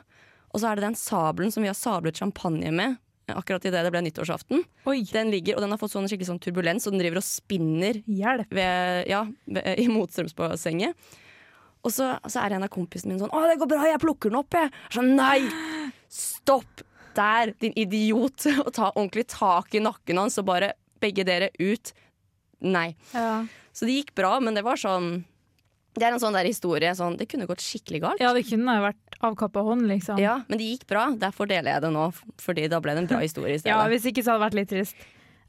[0.51, 2.95] Og så er det den sabelen som vi har sablet champagne med.
[3.29, 4.63] Akkurat idet det ble nyttårsaften.
[4.89, 7.27] Oi, Den ligger, og den har fått sånn skikkelig sånn turbulens, og den driver og
[7.27, 10.97] spinner ved, ja, ved, i motstrømsbassenget.
[11.81, 14.29] Og så, så er en av kompisene mine sånn 'Å, det går bra, jeg plukker
[14.29, 14.73] den opp', jeg.
[14.93, 15.39] Sånn, nei!
[16.11, 16.83] Stopp
[17.15, 18.45] der, din idiot!
[18.65, 21.93] Og ta ordentlig tak i nakken hans og bare begge dere ut.
[22.61, 22.91] Nei.
[23.15, 23.45] Ja.
[23.73, 25.23] Så det gikk bra, men det var sånn
[25.93, 28.21] Det er en sånn der historie sånn Det kunne gått skikkelig galt.
[28.23, 30.17] ja, det kunne vært avkappa hånd, liksom.
[30.21, 31.09] Ja, men det gikk bra.
[31.19, 32.05] Derfor deler jeg det nå,
[32.41, 33.73] fordi da ble det en bra historie i stedet.
[33.75, 34.95] Ja, hvis ikke så hadde det vært litt trist.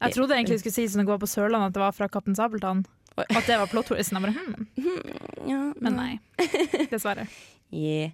[0.03, 2.09] Jeg trodde egentlig du skulle si som det går på Sørlandet, at det var fra
[2.11, 2.83] Kaptein Sabeltann.
[3.15, 4.17] At det var plot-twisten.
[4.19, 5.47] Jeg bare, hmm.
[5.47, 6.11] Ja, Men nei.
[6.91, 7.27] Dessverre.
[7.71, 8.11] Yeah.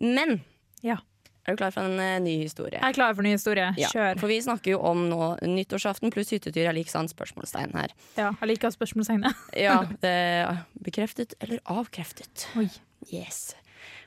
[0.00, 0.40] Men
[0.82, 0.96] Ja.
[1.48, 2.78] Er du klar for en uh, ny historie?
[2.78, 3.70] Jeg er klar for en ny historie.
[3.80, 4.20] Ja, Kjør.
[4.20, 7.94] For vi snakker jo om nå nyttårsaften pluss hyttetur er lik sant spørsmålstegn her.
[8.18, 9.46] Ja, jeg liker spørsmålstegnet.
[9.68, 9.80] Ja,
[10.84, 12.46] bekreftet eller avkreftet?
[12.60, 12.68] Oi.
[13.10, 13.56] Yes.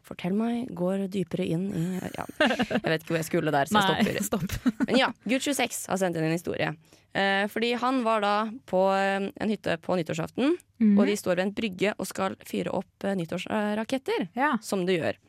[0.06, 1.84] Fortell meg, går dypere inn i
[2.16, 4.58] ja, Jeg vet ikke hvor jeg skulle der, så jeg Nei, stopper.
[4.58, 4.74] stopp.
[4.90, 6.72] Men ja, Gutt 26 har sendt inn en historie.
[7.14, 8.36] Eh, fordi han var da
[8.70, 10.94] på eh, en hytte på nyttårsaften, mm.
[10.96, 14.30] og de står ved en brygge og skal fyre opp eh, nyttårsraketter.
[14.38, 14.56] Ja.
[14.64, 15.20] Som du gjør.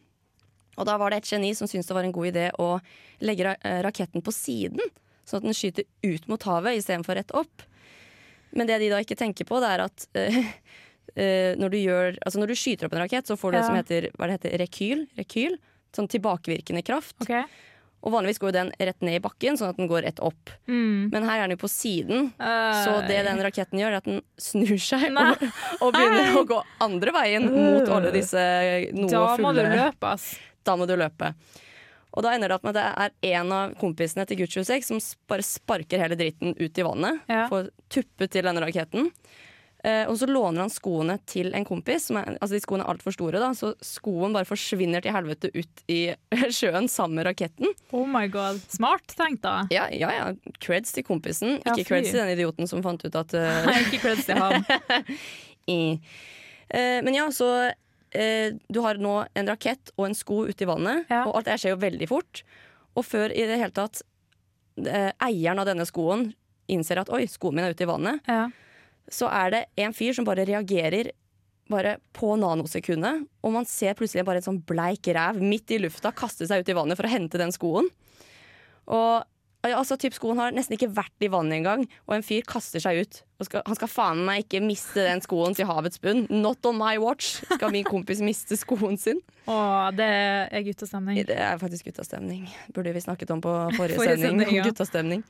[0.80, 2.76] Og da var det et geni som syntes det var en god idé å
[3.24, 4.80] legge eh, raketten på siden,
[5.28, 7.66] sånn at den skyter ut mot havet istedenfor rett opp.
[8.56, 10.38] Men det de da ikke tenker på, det er at uh,
[11.16, 13.66] uh, når, du gjør, altså når du skyter opp en rakett, så får du det
[13.68, 15.60] som heter, hva det heter rekyl, rekyl.
[15.92, 17.18] Sånn tilbakevirkende kraft.
[17.20, 17.44] Okay.
[18.02, 20.50] Og vanligvis går den rett ned i bakken, sånn at den går rett opp.
[20.66, 21.12] Mm.
[21.12, 24.22] Men her er den jo på siden, så det den raketten gjør, er at den
[24.42, 25.44] snur seg og,
[25.84, 28.42] og begynner å gå andre veien mot alle disse
[28.96, 30.32] noe Da må du fulle løpe, ass.
[30.66, 31.32] Da må du løpe.
[32.12, 34.90] Og da ender det opp med at det er en av kompisene til Gucci 26
[34.90, 37.22] som bare sparker hele dritten ut i vannet.
[37.30, 37.46] Ja.
[37.48, 39.08] Får tuppet til denne raketten.
[39.82, 42.06] Eh, og så låner han skoene til en kompis.
[42.10, 45.50] Som er, altså de skoene er altfor store, da, så skoen bare forsvinner til helvete
[45.56, 46.00] ut i
[46.58, 47.72] sjøen sammen med raketten.
[47.96, 48.60] Oh my god.
[48.70, 49.62] Smart tenkt, da.
[49.74, 50.28] Ja, ja, ja.
[50.62, 51.58] Creds til kompisen.
[51.64, 51.88] Ja, Ikke fy.
[51.94, 53.48] creds til den idioten som fant ut at uh...
[53.70, 54.62] Nei, ikke creds til ham.
[55.78, 55.82] i.
[56.68, 57.50] Eh, men ja, så
[58.14, 61.24] eh, Du har nå en rakett og en sko ute i vannet, Ja.
[61.26, 62.42] og alt det skjer jo veldig fort.
[62.96, 64.02] Og før i det hele tatt
[64.78, 66.32] eh, eieren av denne skoen
[66.68, 68.48] innser at oi, skoen min er ute i vannet, Ja.
[69.10, 71.10] så er det en fyr som bare reagerer
[71.70, 76.12] bare på nanosekundet, og man ser plutselig bare en sånn bleik ræv midt i lufta
[76.12, 77.88] kaste seg ut i vannet for å hente den skoen.
[78.88, 79.24] Og
[79.70, 83.04] altså, typ, Skoen har nesten ikke vært i vannet engang, og en fyr kaster seg
[83.04, 83.20] ut.
[83.46, 86.24] Skal, han skal faen meg ikke miste den skoen til havets bunn.
[86.30, 89.22] Not on my watch skal min kompis miste skoen sin.
[89.46, 89.56] Å,
[89.94, 90.08] det
[90.50, 91.22] er guttastemning.
[91.28, 92.48] Det er faktisk guttastemning.
[92.74, 94.42] Burde vi snakket om på forrige, Forrige sending.
[94.42, 94.66] sending, ja.
[94.66, 95.24] Guttastemning.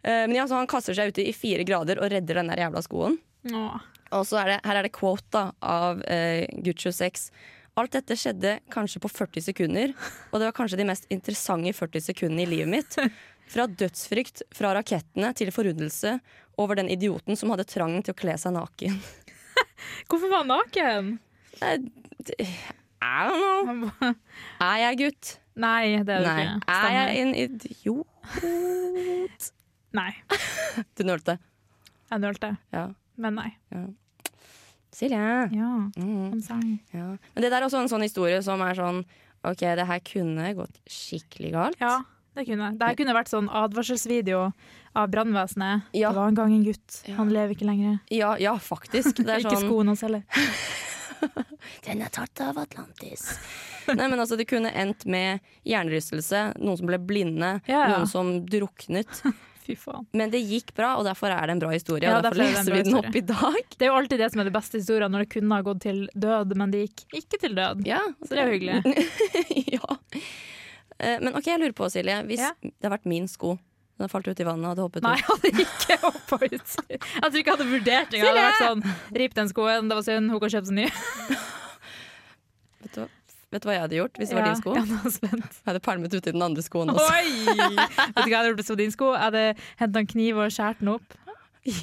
[0.00, 2.64] Uh, men ja, så han kaster seg ut i fire grader og redder den der
[2.64, 3.20] jævla skoen.
[3.52, 3.86] Åh.
[4.16, 7.28] Og så er det, her er det quote da, av uh, Guccio 6.
[7.78, 9.92] Alt dette skjedde kanskje på 40 sekunder,
[10.32, 12.96] og det var kanskje de mest interessante 40 sekundene i livet mitt.
[13.48, 16.18] Fra dødsfrykt fra rakettene til forundelse
[16.60, 18.98] over den idioten som hadde trangen til å kle seg naken.
[20.10, 21.12] Hvorfor var han naken?
[21.62, 23.38] I don't
[24.00, 24.14] know.
[24.60, 25.34] Er jeg gutt?
[25.58, 26.74] Nei, det er du ikke.
[26.74, 28.06] Er jeg en idiot?
[29.98, 30.10] Nei,
[30.98, 31.38] Du nølte.
[32.10, 32.50] jeg nølte.
[32.74, 32.84] Ja.
[33.18, 33.48] Men nei.
[34.94, 35.18] Silje.
[35.54, 36.36] Ja, Mm,
[36.92, 37.06] ja.
[37.34, 39.00] Men det der er også en sånn historie som er sånn
[39.46, 41.80] OK, det her kunne gått skikkelig galt.
[41.82, 42.00] Ja,
[42.38, 42.70] det kunne.
[42.80, 44.42] Det kunne vært sånn advarselsvideo
[44.98, 45.88] av brannvesenet.
[45.98, 46.12] Ja.
[46.12, 47.00] Det var en gang en gutt.
[47.06, 47.16] Ja.
[47.20, 47.98] Han lever ikke lenger.
[48.14, 49.20] Ja, ja, faktisk.
[49.22, 50.22] Det er ikke sånn skoene hans heller.
[51.86, 53.26] Den er tatt av Atlantis.
[53.88, 58.34] Nei, men altså, Det kunne endt med hjernerystelse, noen som ble blinde, Ja, noen som
[58.46, 59.22] druknet.
[60.16, 62.06] Men det gikk bra, og derfor er det en bra historie.
[62.08, 63.58] Ja, og derfor, derfor er leser vi den opp i dag.
[63.76, 65.82] Det er jo alltid det som er det beste historien, når det kunne ha gått
[65.84, 67.82] til død, men det gikk ikke til død.
[67.84, 69.04] Ja, Så det er jo hyggelig.
[69.76, 69.98] ja.
[71.00, 72.16] Eh, Men ok, jeg lurer på, Silje.
[72.26, 72.52] Hvis Ja.
[72.62, 73.54] det har vært min sko,
[73.98, 75.18] den hadde falt ut i vannet og hadde hoppet Nei, ut.
[75.18, 76.50] jeg hadde ikke hoppa ut.
[76.88, 78.20] Jeg tror ikke jeg hadde vurdert det.
[78.22, 78.82] Hadde vært sånn
[79.22, 80.88] Rip den skoen, det var synd, hun kan kjøpe seg ny.
[82.82, 83.02] Vet du,
[83.50, 84.74] vet du hva jeg hadde gjort hvis det var din sko?
[84.76, 85.30] Ja, jeg.
[85.30, 87.08] Jeg hadde pælmet uti den andre skoen også.
[87.10, 89.12] Vet du hva jeg hadde gjort hvis det var din sko?
[89.14, 89.44] Jeg hadde
[89.82, 91.18] henta en kniv og skåret den opp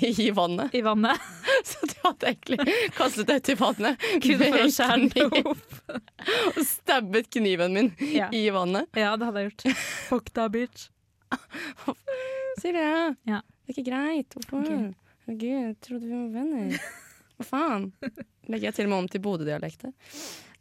[0.01, 0.73] I vannet.
[0.75, 1.21] i vannet.
[1.69, 2.59] Så du hadde egentlig
[2.97, 5.79] kastet deg ut i vannet Kun for å skjære den opp.
[6.55, 8.27] og stabbet kniven min Ja.
[8.33, 8.89] i vannet.
[8.97, 9.81] Ja, det hadde jeg gjort.
[10.09, 10.87] Fuck da, bitch.
[12.61, 13.41] Silje, Ja.
[13.41, 14.35] det er ikke greit.
[14.37, 14.61] Hvorfor?
[14.63, 14.93] Okay.
[15.25, 16.89] Herregud, jeg trodde vi var venner.
[17.35, 17.87] Hva faen?
[18.47, 19.91] Legger jeg til og med om til Bodø-dialekter.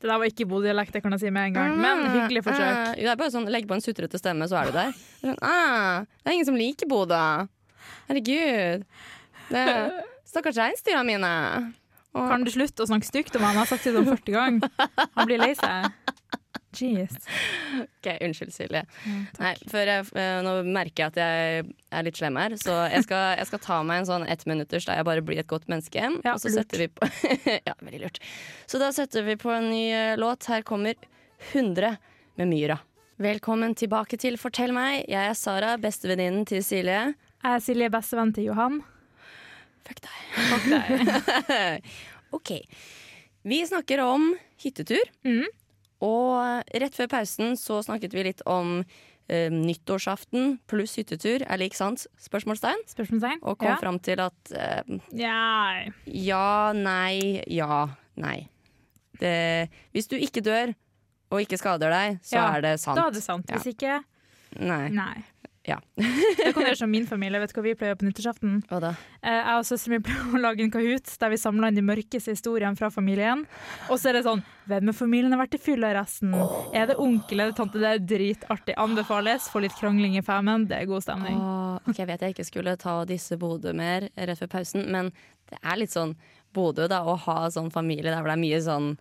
[0.00, 1.76] Det der var ikke Bodø-dialekt, det kan jeg si med en gang.
[1.80, 2.64] Men hyggelig forsøk.
[2.64, 4.90] Ah, det er bare sånn, Legg på en sutrete stemme, så er du der.
[4.96, 7.20] Det er, sånn, ah, det er ingen som liker Bodø.
[8.08, 8.84] Herregud.
[9.50, 9.64] Det
[10.28, 11.32] stakkars reinsdyra mine.
[12.14, 13.56] Og- Kan du slutte å snakke stygt om han?
[13.56, 14.70] Har sagt det om 40 ganger.
[15.16, 15.90] Han blir lei seg.
[16.74, 17.14] Jeez.
[17.78, 18.80] Ok, Unnskyld, Silje.
[19.06, 22.90] Mm, Nei, for jeg, eh, nå merker jeg at jeg er litt slem her, så
[22.90, 25.68] jeg skal, jeg skal ta meg en sånn ettminutters der jeg bare blir et godt
[25.70, 26.02] menneske.
[26.24, 26.66] Ja, og så lurt.
[26.66, 27.06] setter vi på
[27.68, 28.18] Ja, veldig lurt.
[28.66, 30.46] Så da setter vi på en ny eh, låt.
[30.50, 30.94] Her kommer
[31.52, 31.96] 100
[32.38, 32.80] med Myra.
[33.22, 35.04] Velkommen tilbake til Fortell meg.
[35.06, 37.14] Jeg er Sara, bestevenninnen til Silje.
[37.44, 38.78] Jeg er Silje, bestevenn til Johan.
[39.84, 40.20] Fuck deg.
[40.48, 41.88] Fuck deg.
[42.36, 42.52] OK.
[43.44, 44.30] Vi snakker om
[44.62, 45.10] hyttetur.
[45.28, 45.44] Mm.
[46.08, 51.76] Og rett før pausen så snakket vi litt om eh, nyttårsaften pluss hyttetur er lik
[51.76, 52.06] sant?
[52.24, 52.80] Spørsmålstegn.
[52.88, 53.44] Spørsmålstegn?
[53.44, 53.76] Og kom ja.
[53.82, 55.84] fram til at eh, Ja.
[56.08, 57.84] ja, nei, ja,
[58.24, 58.38] nei.
[59.20, 60.72] Det, hvis du ikke dør
[61.28, 62.96] og ikke skader deg, så Ja, er det sant.
[62.96, 63.52] Da er det sant.
[63.52, 63.60] Ja.
[63.60, 64.00] Hvis ikke,
[64.64, 64.88] Nei.
[64.96, 65.24] nei.
[65.64, 65.78] Ja.
[66.44, 67.40] Det kan gjøre som min familie.
[67.40, 68.58] Vet du hva vi pleier på nyttårsaften?
[68.68, 68.90] Hva da?
[69.22, 71.84] Eh, Jeg og søsteren min pleier å lage en Kahoot der vi samler inn de
[71.88, 73.46] mørkeste historiene fra familien.
[73.88, 76.32] Og så er det sånn Hvem i familien har vært i fylla resten?
[76.76, 77.80] Er det onkel eller tante?
[77.80, 78.76] Det er dritartig.
[78.80, 79.48] Anbefales.
[79.52, 80.64] Få litt krangling i femmen.
[80.68, 81.36] Det er god stemning.
[81.40, 85.12] Oh, ok, Jeg vet jeg ikke skulle ta disse Bodø mer rett før pausen, men
[85.52, 86.14] det er litt sånn
[86.54, 88.94] Bodø da, å ha sånn familie der hvor det er mye sånn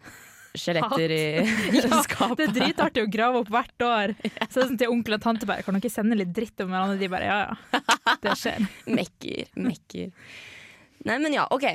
[0.58, 1.24] skjeletter i
[1.80, 2.38] Ja, skapet.
[2.40, 4.16] Det er dritartig å grave opp hvert år.
[4.24, 6.74] Så det er sånn til onkel og tante bare Kan dere sende litt dritt om
[6.74, 7.00] hverandre?
[7.02, 7.82] De bare ja ja.
[8.24, 8.68] Det skjer.
[9.00, 10.12] Mekker, mekker.
[11.04, 11.66] Nei, men ja, OK.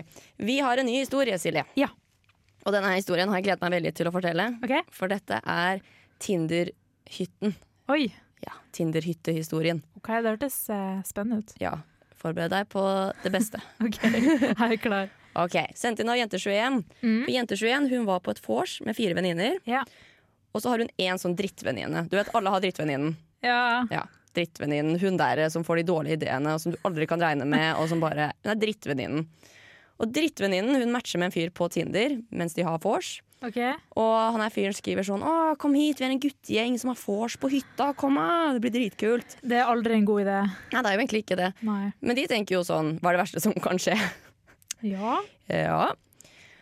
[0.40, 1.66] Vi har en ny historie, Silje.
[1.76, 1.90] Ja.
[2.64, 4.48] Og denne historien har jeg gledet meg veldig til å fortelle.
[4.64, 4.74] OK?
[4.94, 5.82] For dette er
[6.22, 7.54] Tinder-hytten.
[7.92, 8.08] Oi.
[8.44, 9.82] Ja, Tinder-hyttehistorien.
[9.98, 11.54] OK, det hørtes uh, spennende ut.
[11.62, 11.74] Ja,
[12.18, 12.82] forbered deg på
[13.24, 13.60] det beste.
[13.84, 15.12] OK, jeg er klar.
[15.38, 16.82] Ok, Sendt inn av Jente21.
[17.02, 17.22] Mm.
[17.24, 19.58] For Jente21 hun var på et vors med fire venninner.
[19.68, 19.84] Ja.
[20.54, 22.06] Og så har hun én sånn drittvenninne.
[22.10, 23.14] Du vet, alle har drittvenninnen.
[23.44, 23.84] Ja.
[23.94, 24.98] Ja, drittvenninnen.
[24.98, 27.70] Hun der som får de dårlige ideene, og som du aldri kan regne med.
[27.78, 29.28] Og som bare, Hun er drittvenninnen.
[29.98, 33.18] Og drittvenninnen hun matcher med en fyr på Tinder mens de har vors.
[33.42, 33.72] Okay.
[33.94, 36.98] Og han her fyren skriver sånn 'Å, kom hit, vi er en guttegjeng som har
[36.98, 37.94] vors på hytta.
[37.94, 39.38] Kom av, det blir dritkult'.
[39.42, 40.38] Det er aldri en god idé.
[40.72, 41.52] Nei, det er jo egentlig ikke det.
[41.62, 41.92] Nei.
[42.00, 43.98] Men de tenker jo sånn 'Hva er det verste som kan skje?'
[44.86, 45.18] Ja.
[45.50, 45.92] Ja.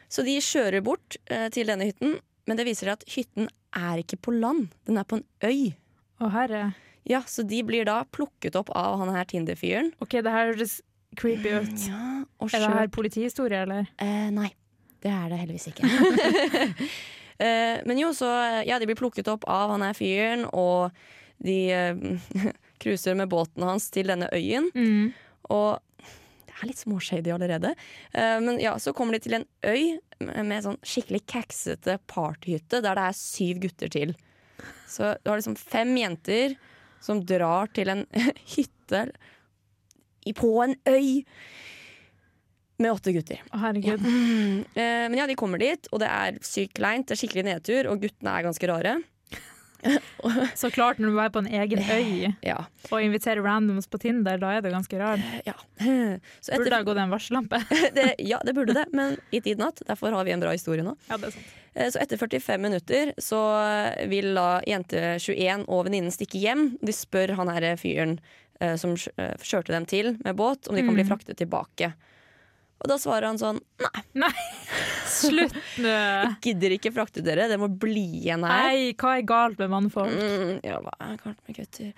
[0.08, 4.00] Så de kjører bort eh, til denne hytten, men det viser seg at hytten er
[4.02, 4.68] ikke på land.
[4.86, 5.72] Den er på en øy.
[6.22, 6.60] Å herre.
[7.06, 9.92] Ja, Så de blir da plukket opp av han her Tinder-fyren.
[10.02, 10.78] OK, det her høres
[11.18, 11.84] creepy ut.
[11.86, 13.86] Ja, Er det her politihistorie, eller?
[14.02, 14.48] eh, Nei,
[15.04, 15.86] det er det heldigvis ikke.
[17.38, 18.30] eh, men jo, så
[18.66, 20.90] Ja, de blir plukket opp av han her fyren, og
[21.44, 21.94] de eh,
[22.82, 24.70] cruiser med båten hans til denne øyen.
[24.74, 25.12] Mm.
[25.52, 25.78] Og
[26.56, 27.74] er litt småshady allerede.
[28.12, 32.80] Eh, men ja, så kommer de til en øy med med sånn skikkelig kaksete partyhytte
[32.84, 34.14] der det er syv gutter til.
[34.88, 36.56] Så du har liksom fem jenter
[37.04, 38.06] som drar til en
[38.56, 39.06] hytte
[40.36, 41.22] på en øy
[42.80, 43.44] med åtte gutter.
[43.52, 44.02] Å, herregud.
[44.04, 44.88] Ja.
[45.08, 47.06] men ja, de kommer dit, og det er sykt kleint.
[47.08, 48.96] Det er skikkelig nedtur, og guttene er ganske rare.
[50.60, 52.58] Så klart, når du er på en egen øy Ja.
[52.90, 55.20] og inviterer randoms på Tinder, da er det ganske rart.
[55.46, 55.54] ja.
[56.40, 57.60] Så Burde da gått en varsellampe.
[57.96, 59.82] det, ja, det burde det, men i tid natt.
[59.86, 60.96] Derfor har vi en bra historie nå.
[61.10, 61.54] Ja, det er sant.
[61.76, 63.40] Eh, Så etter 45 minutter så
[64.08, 66.70] vil da jente 21 og venninnen stikke hjem.
[66.80, 68.18] De spør han her fyren
[68.60, 71.10] eh, som eh, kjørte dem til med båt, om de kan bli Mm.
[71.12, 71.92] fraktet tilbake.
[72.76, 73.58] Og da svarer han sånn
[74.20, 74.32] Nei,
[75.08, 75.94] Slutt nå!
[76.44, 78.66] gidder ikke frakte dere, det må bli igjen her.
[78.68, 80.12] Nei, hva er galt med mannfolk?
[80.12, 81.92] Mm, ja, hva er galt med gutter?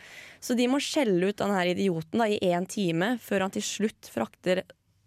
[0.45, 3.65] Så de må skjelle ut den her idioten da, i én time før han til
[3.67, 4.63] slutt frakter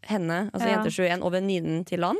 [0.09, 0.75] henne, altså Ja.
[0.75, 2.19] jente 21, og venninnen til land.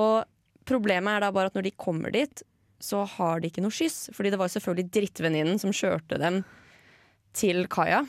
[0.00, 0.24] Og
[0.68, 2.42] problemet er da bare at når de kommer dit,
[2.82, 4.08] så har de ikke noe skyss.
[4.16, 6.40] Fordi det var selvfølgelig drittvenninnen som kjørte dem
[7.36, 8.02] til kaia.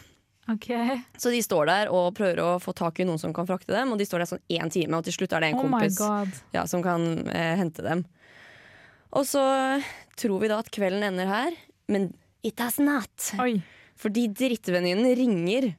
[0.51, 0.67] OK.
[1.17, 3.93] Så de står der og prøver å få tak i noen som kan frakte dem,
[3.93, 5.99] og de står der sånn én time, og til slutt er det en Oh kompis
[6.55, 8.03] ja, som kan eh, hente dem.
[9.13, 9.43] Og så
[10.19, 11.55] tror vi da at kvelden ender her,
[11.87, 12.11] men
[12.43, 13.13] it has not.
[13.39, 13.61] Oi.
[13.99, 15.71] Fordi drittvenninnen ringer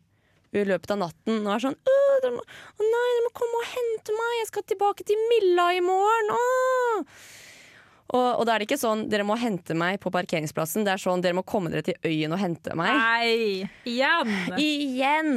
[0.55, 3.59] i løpet av natten og er sånn «Åh, dere må, Å nei, dere må komme
[3.59, 4.35] og hente meg!
[4.39, 6.31] Jeg skal tilbake til Milla i morgen!
[6.39, 7.25] Åh!
[8.15, 10.87] Og, og da er det ikke sånn dere må hente meg på parkeringsplassen.
[10.87, 12.95] Det er sånn dere må komme dere til øyen og hente meg.
[12.95, 13.71] Nei!
[13.91, 14.35] Igjen!
[14.61, 15.33] Igjen!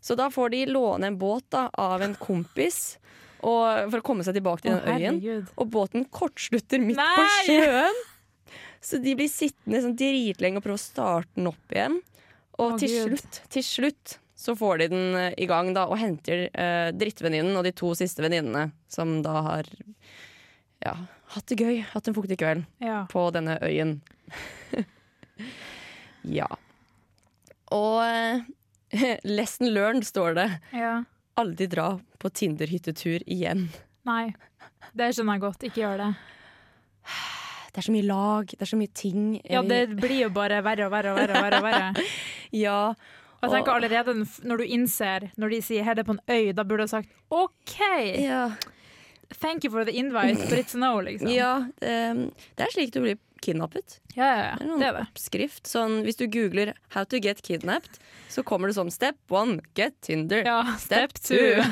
[0.00, 2.96] Så da får de låne en båt da, av en kompis
[3.38, 5.18] for å komme seg tilbake til den den øyen.
[5.20, 5.50] herregud.
[5.60, 8.00] Og båten kortslutter midt på sjøen.
[8.80, 11.98] Så de blir sittende sånn dritlenge og prøve å starte den opp igjen.
[12.58, 15.98] Og oh, til slutt, til slutt så får de den eh, i gang da, og
[15.98, 19.70] henter eh, drittvenninnen og de to siste venninnene, som da har
[20.82, 20.94] ja,
[21.34, 23.02] hatt det gøy, hatt en fuktig kveld Ja.
[23.10, 24.00] på denne øyen.
[26.38, 26.48] ja.
[27.74, 30.48] Og eh, lesson learned står det.
[30.72, 30.98] ja.
[31.38, 33.68] Aldri dra på Tinder-hyttetur igjen.
[34.08, 34.32] Nei.
[34.98, 35.66] Det skjønner jeg godt.
[35.68, 36.08] Ikke gjør det.
[37.68, 39.26] Det er så mye lag, det er så mye ting.
[39.46, 41.36] Ja, det blir jo bare verre og verre og verre.
[41.36, 42.06] Og verre, verre.
[42.64, 42.78] ja.
[43.38, 44.14] Og jeg tenker allerede
[44.48, 46.88] når du innser, når de sier 'her er det på en øy', da burde du
[46.88, 47.76] ha sagt OK,
[48.18, 48.48] Ja,
[49.40, 51.28] thank you for the invite, but it's no, liksom.
[51.28, 54.00] ja det, det er slik du blir kidnappet.
[54.16, 54.54] ja, ja, ja.
[54.58, 55.02] Det er noen Det er det.
[55.12, 55.66] oppskrift.
[55.70, 59.94] Sånn, hvis du googler 'how to get kidnapped', så kommer det sånn step one, get
[60.02, 60.42] Tinder.
[60.44, 61.62] Ja, Step step two.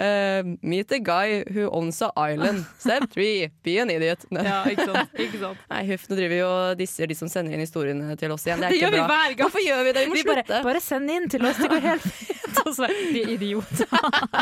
[0.00, 2.64] Uh, meet a guy who owns a island.
[2.78, 4.24] Step three, be an idiot.
[4.32, 5.12] Ja, ikke sant.
[5.20, 5.58] Ikke sant.
[5.70, 8.60] Nei, huff, nå driver vi og disser de som sender inn historiene til oss igjen.
[8.64, 9.44] Det Det gjør vi hver gang.
[9.44, 10.04] Hvorfor gjør vi det?
[10.08, 10.62] Vi må bare, slutte.
[10.64, 12.08] bare send inn til oss, det går helt
[12.54, 12.60] fint.
[12.66, 13.86] Og så vi idioter.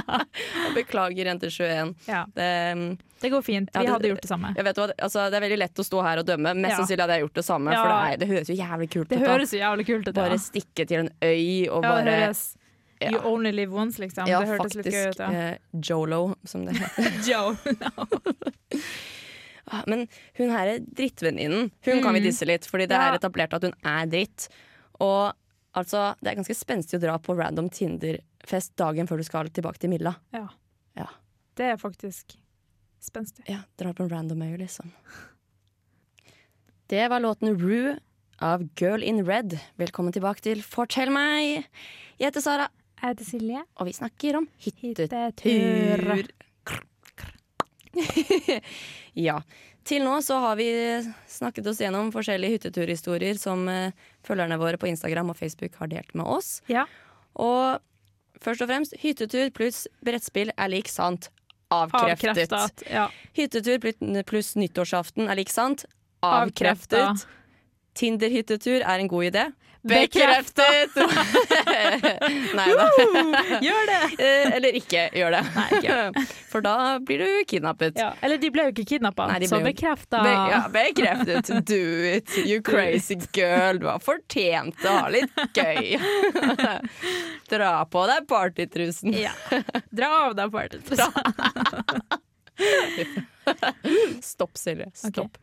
[0.76, 1.94] Beklager, Jenter21.
[2.08, 3.70] Ja, Det, det går fint.
[3.74, 4.52] Ja, Vi det- hadde gjort det samme.
[4.54, 6.54] hva, altså, det er veldig lett å stå her og dømme.
[6.56, 6.78] Mest Ja.
[6.82, 7.82] sannsynlig hadde jeg gjort det samme, Ja.
[7.82, 9.26] for det, er, det høres jo jævlig kult Det ut.
[9.28, 10.14] høres jo jævlig kult ut.
[10.14, 12.34] Bare Ja, stikke til en øy og ja bare
[13.00, 13.10] ja.
[13.12, 14.26] You only live once, liksom.
[14.26, 15.28] Ja, det hørtes litt gøy ut, ja.
[15.30, 17.12] eh, Jolo, som det heter.
[17.30, 17.56] Joe.
[19.70, 20.06] Ah, Men
[20.38, 21.70] hun her er drittvenninnen.
[21.84, 22.24] Hun kan vi Mm.
[22.24, 23.12] disse litt, fordi det Ja.
[23.12, 24.48] er etablert at hun er dritt.
[25.00, 25.32] Og
[25.78, 29.80] altså, det er ganske spenstig å dra på random Tinder-fest dagen før du skal tilbake
[29.82, 30.14] til Milla.
[30.34, 30.46] Ja.
[30.98, 31.08] ja.
[31.58, 32.36] Det er faktisk
[33.02, 33.44] spenstig.
[33.48, 34.92] Ja, dra på en random øy, liksom.
[36.88, 37.98] Det var låten Rue
[38.40, 39.58] av Girl in Red.
[39.80, 41.66] Velkommen tilbake til Fortell meg.
[42.18, 43.62] Jeg heter Sara, Jeg heter Silje.
[43.76, 45.06] og vi snakker om hyttetur.
[45.06, 46.30] Hyttetur.
[49.28, 49.40] ja.
[49.88, 50.66] Til nå så har vi
[51.32, 53.94] snakket oss gjennom forskjellige hytteturhistorier som eh,
[54.26, 56.58] følgerne våre på Instagram og Facebook har delt med oss.
[56.68, 56.84] Ja.
[57.40, 57.78] Og
[58.44, 61.30] først og fremst, hyttetur pluss brettspill er lik sant.
[61.72, 62.52] Avkreftet.
[62.52, 62.84] Avkreftet.
[62.92, 63.06] Ja.
[63.36, 65.86] Hyttetur pluss- pluss nyttårsaften er lik sant.
[66.24, 66.98] Avkreftet.
[67.00, 67.37] Avkreftet.
[67.98, 69.48] Tinder-hyttetur er en god idé.
[69.88, 70.96] Bekreftet.
[72.58, 72.86] Nei da.
[73.62, 73.98] Gjør det!
[74.18, 76.22] Eh, Eller ikke gjør det.
[76.50, 77.98] For da blir du kidnappet.
[78.00, 78.10] Ja.
[78.24, 80.20] Eller de ble jo ikke kidnappa, så ble bekrefta.
[80.24, 81.50] Be ja, bekreftet.
[81.68, 83.78] Do it, you crazy girl.
[83.78, 86.00] Du har fortjent å ha litt gøy.
[87.52, 89.14] Dra på deg partytrusen.
[89.14, 89.34] Ja.
[89.94, 91.12] Dra av deg partytrusen.
[94.24, 94.90] Stopp, Silje.
[94.98, 95.38] Stopp.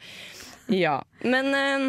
[0.67, 1.87] Ja, men eh,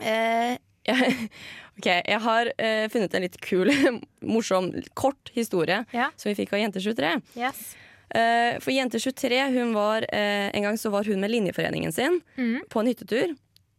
[0.00, 1.28] eh, jeg,
[1.78, 3.70] OK, jeg har eh, funnet en litt kul,
[4.34, 6.10] morsom, kort historie Ja.
[6.16, 7.14] som vi fikk av Jente23.
[7.36, 7.74] Yes.
[8.14, 12.60] Eh, for Jente23, hun var eh, En gang så var hun med linjeforeningen sin Mm.
[12.70, 13.32] på en hyttetur.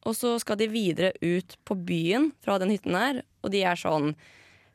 [0.06, 3.76] Og så skal de videre ut på byen fra den hytten her, og de er
[3.80, 4.12] sånn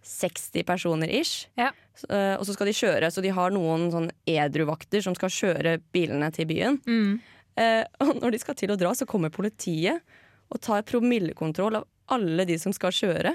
[0.02, 1.46] 60 personer ish.
[1.60, 1.70] Ja.
[1.94, 5.28] Så, eh, og så skal de kjøre, så de har noen sånn edruvakter som skal
[5.28, 6.80] kjøre bilene til byen.
[6.86, 7.20] Mm.
[7.60, 10.00] Eh, og når de skal til å dra, så kommer politiet
[10.50, 13.34] og tar promillekontroll av alle de som skal kjøre.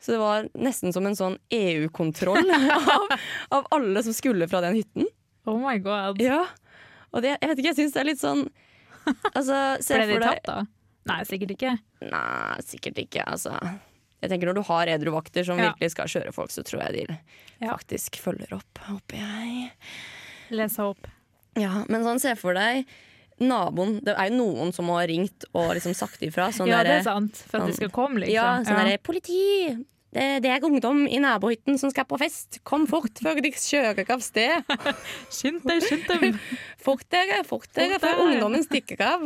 [0.00, 2.50] Så det var nesten som en sånn EU-kontroll
[2.94, 3.14] av,
[3.58, 5.08] av alle som skulle fra den hytten.
[5.48, 6.20] Oh my god.
[6.22, 6.44] Ja,
[7.12, 8.46] og det, jeg vet ikke, jeg syns det er litt sånn
[9.36, 10.60] Altså, se Ble de tatt, da?
[11.10, 11.74] Nei, sikkert ikke.
[12.08, 13.52] Nei, sikkert ikke, altså.
[14.24, 15.66] Jeg tenker Når du har edruvakter som Ja.
[15.74, 17.18] virkelig skal kjøre folk, så tror jeg de
[17.60, 17.74] Ja.
[17.74, 19.70] faktisk følger opp, håper jeg.
[20.56, 21.04] Les opp.
[21.60, 22.86] Ja, Men sånn, se for deg
[23.42, 23.98] naboen.
[24.04, 26.50] Det er jo noen som har ringt og liksom sagt ifra.
[26.54, 27.40] Sånn ja, det er sant.
[27.48, 28.36] For at de skal komme, liksom.
[28.36, 29.74] Ja, sånn derre Politi!
[30.14, 32.60] Det, det er ungdom i nabohytten som skal på fest.
[32.62, 34.62] Kom fort før de kjører av sted.
[35.34, 36.38] Skynd deg, skynd deg.
[36.84, 39.24] Fort dere, fort dere, før ungdommen stikker av.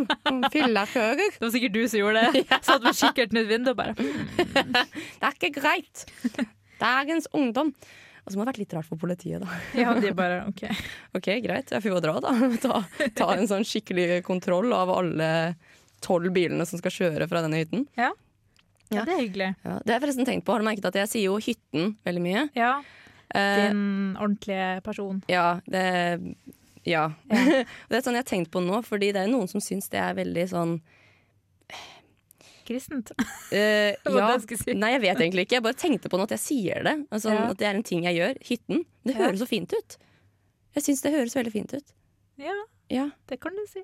[0.55, 1.35] Fylla kjører.
[1.35, 2.45] Det var sikkert du som gjorde det.
[2.69, 6.05] Satt med kikkerten ut vinduet og bare Det er ikke greit.
[6.81, 7.75] Dagens ungdom.
[8.29, 9.49] Og så må det ha vært litt rart for politiet, da.
[9.81, 10.63] Ja, de bare OK.
[11.17, 12.33] Ok, greit, jeg får jo dra, da.
[12.65, 12.83] Ta,
[13.17, 15.31] ta en sånn skikkelig kontroll av alle
[16.05, 17.87] tolv bilene som skal kjøre fra denne hytten.
[17.99, 18.13] Ja.
[18.93, 19.03] Ja.
[19.05, 19.49] Det er hyggelig.
[19.65, 20.53] Ja, det har jeg forresten tenkt på.
[20.55, 22.45] Har du merket at jeg sier jo hytten veldig mye?
[22.57, 22.75] Ja.
[23.37, 25.19] Eh, Din ordentlige person.
[25.29, 25.83] ja, det
[26.89, 27.03] Ja.
[27.29, 30.01] det er sånn jeg har tenkt på nå, fordi det er noen som syns det
[30.01, 30.79] er veldig sånn
[32.69, 33.13] kristent?
[33.49, 34.27] Uh, ja.
[34.37, 34.75] jeg si.
[34.77, 35.57] Nei, jeg vet egentlig ikke.
[35.57, 36.97] Jeg bare tenkte på noe at jeg sier det.
[37.09, 37.47] Altså, Ja.
[37.49, 38.37] At det er en ting jeg gjør.
[38.45, 38.83] Hytten.
[39.09, 39.23] Det Ja.
[39.25, 39.97] høres så fint ut.
[40.77, 41.95] Jeg syns det høres veldig fint ut.
[42.39, 42.53] Ja,
[42.93, 43.83] Ja, det kan du si.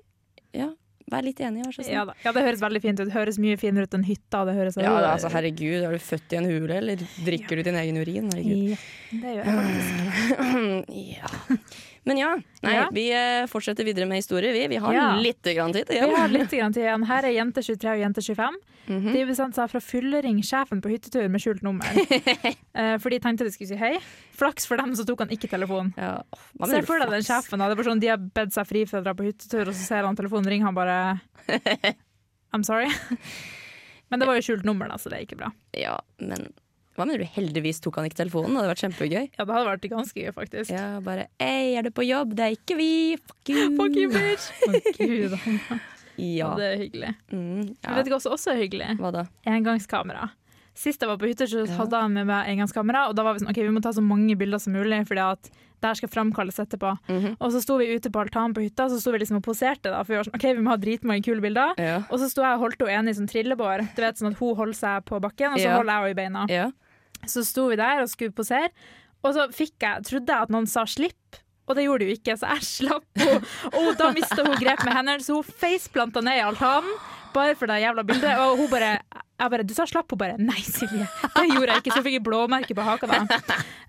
[0.53, 0.69] ja.
[1.11, 1.93] Vær litt enig, vær så snill.
[1.93, 3.05] Ja, ja, det høres veldig fint ut.
[3.05, 4.39] Det høres mye finere ut enn hytta.
[4.47, 6.95] Det høres Ja, da, altså, herregud, er du født i en hule, eller
[7.27, 8.31] drikker du din egen urin?
[8.33, 8.71] Herregud.
[8.73, 10.89] Ja, det gjør jeg faktisk.
[11.13, 11.57] ja.
[12.05, 12.83] Men ja, nei, Ja.
[12.93, 14.67] vi eh, fortsetter videre med historier, vi.
[14.67, 15.15] Vi har Ja.
[15.17, 16.09] litt grann tid igjen.
[16.09, 17.05] Vi har litt grann tid igjen.
[17.09, 18.53] Her er jente 23 og jente 25.
[18.87, 19.13] Mhm.
[19.13, 21.85] De bestemte seg for å fyllering sjefen på hyttetur med skjult nummer.
[22.75, 23.97] Eh, for de tenkte de skulle si hei.
[24.35, 25.93] Flaks for dem, så tok han ikke telefonen.
[25.97, 26.21] ja.
[26.59, 27.57] Hva Se for deg den sjefen.
[27.57, 27.69] Da.
[27.69, 29.73] Det er bare sånn, De har bedt seg fri for å dra på hyttetur, og
[29.73, 31.21] så ser han telefonen ringe, han bare
[32.53, 32.91] I'm sorry.
[34.11, 35.49] Men det var jo skjult nummer, da, så det er ikke bra.
[35.73, 36.51] Ja, men
[36.95, 37.25] hva mener du?
[37.35, 38.53] Heldigvis tok han ikke telefonen.
[38.55, 39.25] Det hadde vært kjempegøy.
[39.37, 40.71] Ja, det hadde vært ganske gøy, faktisk.
[40.71, 42.35] Ja, bare Ei, er du på jobb?
[42.37, 42.91] Det er ikke vi.
[43.19, 43.67] Fuck you.
[43.79, 44.47] Fuck you, bitch!
[44.69, 45.35] Å, Gud,
[46.15, 46.53] Ja.
[46.55, 47.11] det er hyggelig.
[47.33, 47.93] Mm, ja.
[47.97, 48.93] vet du hva som også er hyggelig?
[49.01, 49.25] Hva da?
[49.51, 50.29] Engangskamera.
[50.75, 53.43] Sist jeg var på hytter, så hadde jeg med meg engangskamera, og da var vi
[53.43, 55.47] sånn OK, vi må ta så mange bilder som mulig, fordi at
[55.83, 56.89] der skal framkalles etterpå.
[57.11, 57.35] Mhm.
[57.39, 59.91] Og så sto vi ute på altanen på hytta, så sto vi liksom og poserte,
[59.91, 61.75] da, for vi var sånn OK, vi må ha dritmange kule bilder.
[61.79, 61.97] Ja.
[62.09, 63.85] Og så sto jeg og holdt henne enig i sånn trillebår.
[63.95, 66.19] Du vet sånn at Hun holder seg på bakken, og så holder jeg henne i
[66.23, 66.45] beina.
[66.51, 66.71] ja.
[67.31, 68.69] Så sto vi der og skulle posere,
[69.25, 71.41] og så fikk jeg, trodde jeg at noen sa 'slipp'.
[71.65, 73.41] Og det gjorde de jo ikke, så jeg slapp henne.
[73.73, 76.91] Og da mista hun grep med hendene, så hun faceplanta ned i altanen.
[77.33, 78.37] Bare for det jævla bildet.
[78.39, 78.99] Og hun bare
[79.35, 81.03] jeg bare, Du sa slapp, hun bare Nei, Silje,
[81.35, 81.91] det gjorde jeg ikke.
[81.97, 83.17] Så fikk jeg blåmerke på haka da.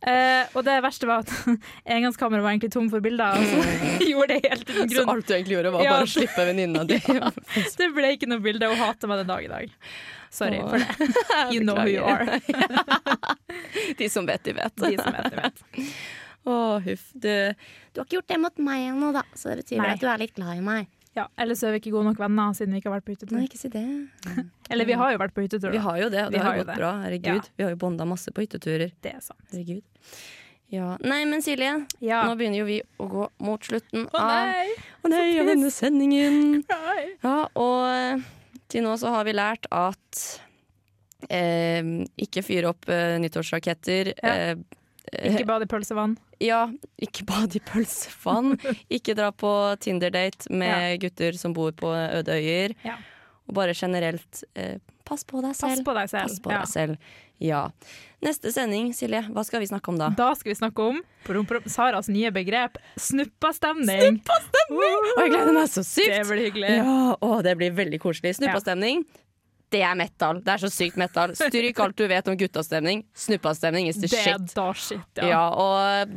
[0.03, 1.31] Eh, og det verste var at
[1.95, 3.61] engangskameraet var egentlig tom for bilder, og så
[4.11, 5.93] gjorde det helt uten Så alt du egentlig gjorde, var Ja.
[5.95, 6.99] bare å slippe venninna di?
[7.07, 7.31] Ja.
[7.77, 9.71] Det ble ikke noe bilde, hun hater meg den dag i dag.
[10.37, 11.09] Sorry for det.
[11.55, 12.41] You know who you are.
[13.99, 14.77] De som vet, de vet.
[14.77, 15.63] De som vet, de vet.
[16.47, 17.07] Å, huff.
[17.13, 19.95] Du, du har ikke gjort det mot meg ennå, da, så det betyr Nei.
[19.97, 20.93] at du er litt glad i meg.
[21.17, 23.39] Ja, Ellers er vi ikke gode nok venner siden vi ikke har vært på hyttetur.
[23.39, 23.83] Nei, ikke si det.
[24.71, 26.59] Eller vi har jo vært på hyttetur, Vi har jo det, og det har har
[26.59, 26.77] jo gått det.
[26.83, 26.91] bra.
[27.07, 27.47] Herregud.
[27.49, 27.55] Ja.
[27.57, 28.93] Vi har jo bonda masse på hytteturer.
[29.03, 29.41] Det er sant.
[29.51, 29.81] Herregud.
[30.77, 30.91] Ja.
[31.01, 31.73] Nei, men Silje,
[32.05, 32.21] Ja.
[32.29, 34.75] nå begynner jo vi å gå mot slutten Å nei!
[35.07, 36.65] Å nei, av denne sendingen.
[37.25, 38.27] Ja, og eh,
[38.73, 40.23] til nå så har vi lært at
[41.31, 41.83] eh,
[42.27, 44.13] ikke fyre opp eh, nyttårsraketter.
[44.23, 44.35] Ja.
[44.53, 46.17] Eh, Ikke bad i pølsevann.
[46.43, 46.65] ja,
[47.01, 48.57] ikke bad i pølsevann.
[48.97, 52.75] ikke dra på Tinder-date med gutter som bor på øde øyer.
[52.85, 52.97] Ja.
[53.47, 55.71] Og bare generelt eh, pass på deg selv.
[55.79, 56.43] Pass på deg selv.
[56.45, 56.59] På Ja.
[56.65, 56.99] deg selv.
[57.39, 57.63] Ja.
[58.25, 60.09] Neste sending, Silje, hva skal vi snakke om da?
[60.17, 64.21] Da skal vi snakke om prom, prom, Saras nye begrep snuppastemning.
[64.25, 64.89] Å,
[65.21, 66.11] jeg gleder meg så sykt!
[66.15, 66.73] Det blir hyggelig.
[66.81, 68.35] Ja, å, det blir veldig koselig.
[68.41, 69.05] Snuppastemning.
[69.75, 70.39] Det er metal.
[70.47, 71.33] Det er så sykt metal.
[71.35, 73.01] Stryk alt du vet om guttastemning.
[73.19, 75.27] Snuppastemning is the Det er da shit, Ja.
[75.27, 75.41] ja.
[75.51, 76.13] og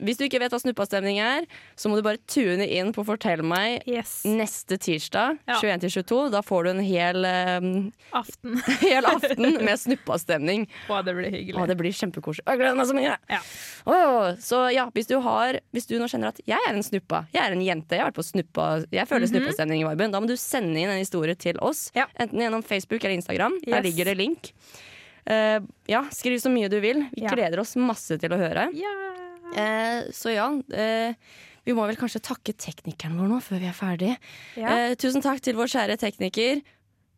[0.00, 1.44] hvis du ikke vet hva snuppastemning er,
[1.78, 4.20] så må du bare tune inn på Fortell meg Yes.
[4.28, 5.58] neste tirsdag Ja.
[5.60, 6.30] 21-22.
[6.34, 7.70] Da får du en hel, um,
[8.16, 8.58] Aften.
[8.84, 10.66] hel aften med snuppastemning.
[10.88, 12.46] Å, det blir Å, det blir kjempekoselig.
[12.48, 13.16] Jeg gleder meg så mye!
[13.30, 13.40] Ja.
[13.86, 13.98] Å,
[14.42, 17.42] så ja, hvis du, har, hvis du nå kjenner at jeg er en snuppa, jeg
[17.44, 20.30] er en jente, jeg har vært på snuppa, jeg føler snuppastemning i viben, da må
[20.30, 21.88] du sende inn en historie til oss.
[21.96, 22.08] Ja.
[22.20, 23.60] Enten gjennom Facebook eller Instagram.
[23.66, 24.52] Der ligger det link.
[25.30, 27.04] Uh, ja, skriv så mye du vil.
[27.14, 28.70] Vi gleder oss masse til å høre.
[28.74, 28.94] Ja.
[29.56, 31.14] Eh, så ja, eh,
[31.66, 34.14] vi må vel kanskje takke teknikeren vår nå før vi er ferdig.
[34.58, 34.76] ja.
[34.76, 36.62] Eh, tusen takk til vår kjære tekniker.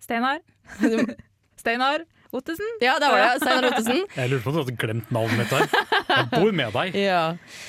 [0.03, 0.41] Steinar.
[1.62, 2.78] Steinar Ottesen.
[2.80, 3.43] Ja, det var det.
[3.45, 4.05] Steinar Ottesen.
[4.18, 5.68] Jeg lurer på om du hadde glemt navnet mitt der.
[6.09, 6.97] Jeg bor med deg.
[6.97, 7.24] Ja.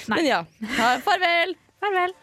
[0.10, 0.40] Men ja,
[0.80, 1.58] ha, farvel!
[1.84, 2.16] Farvel.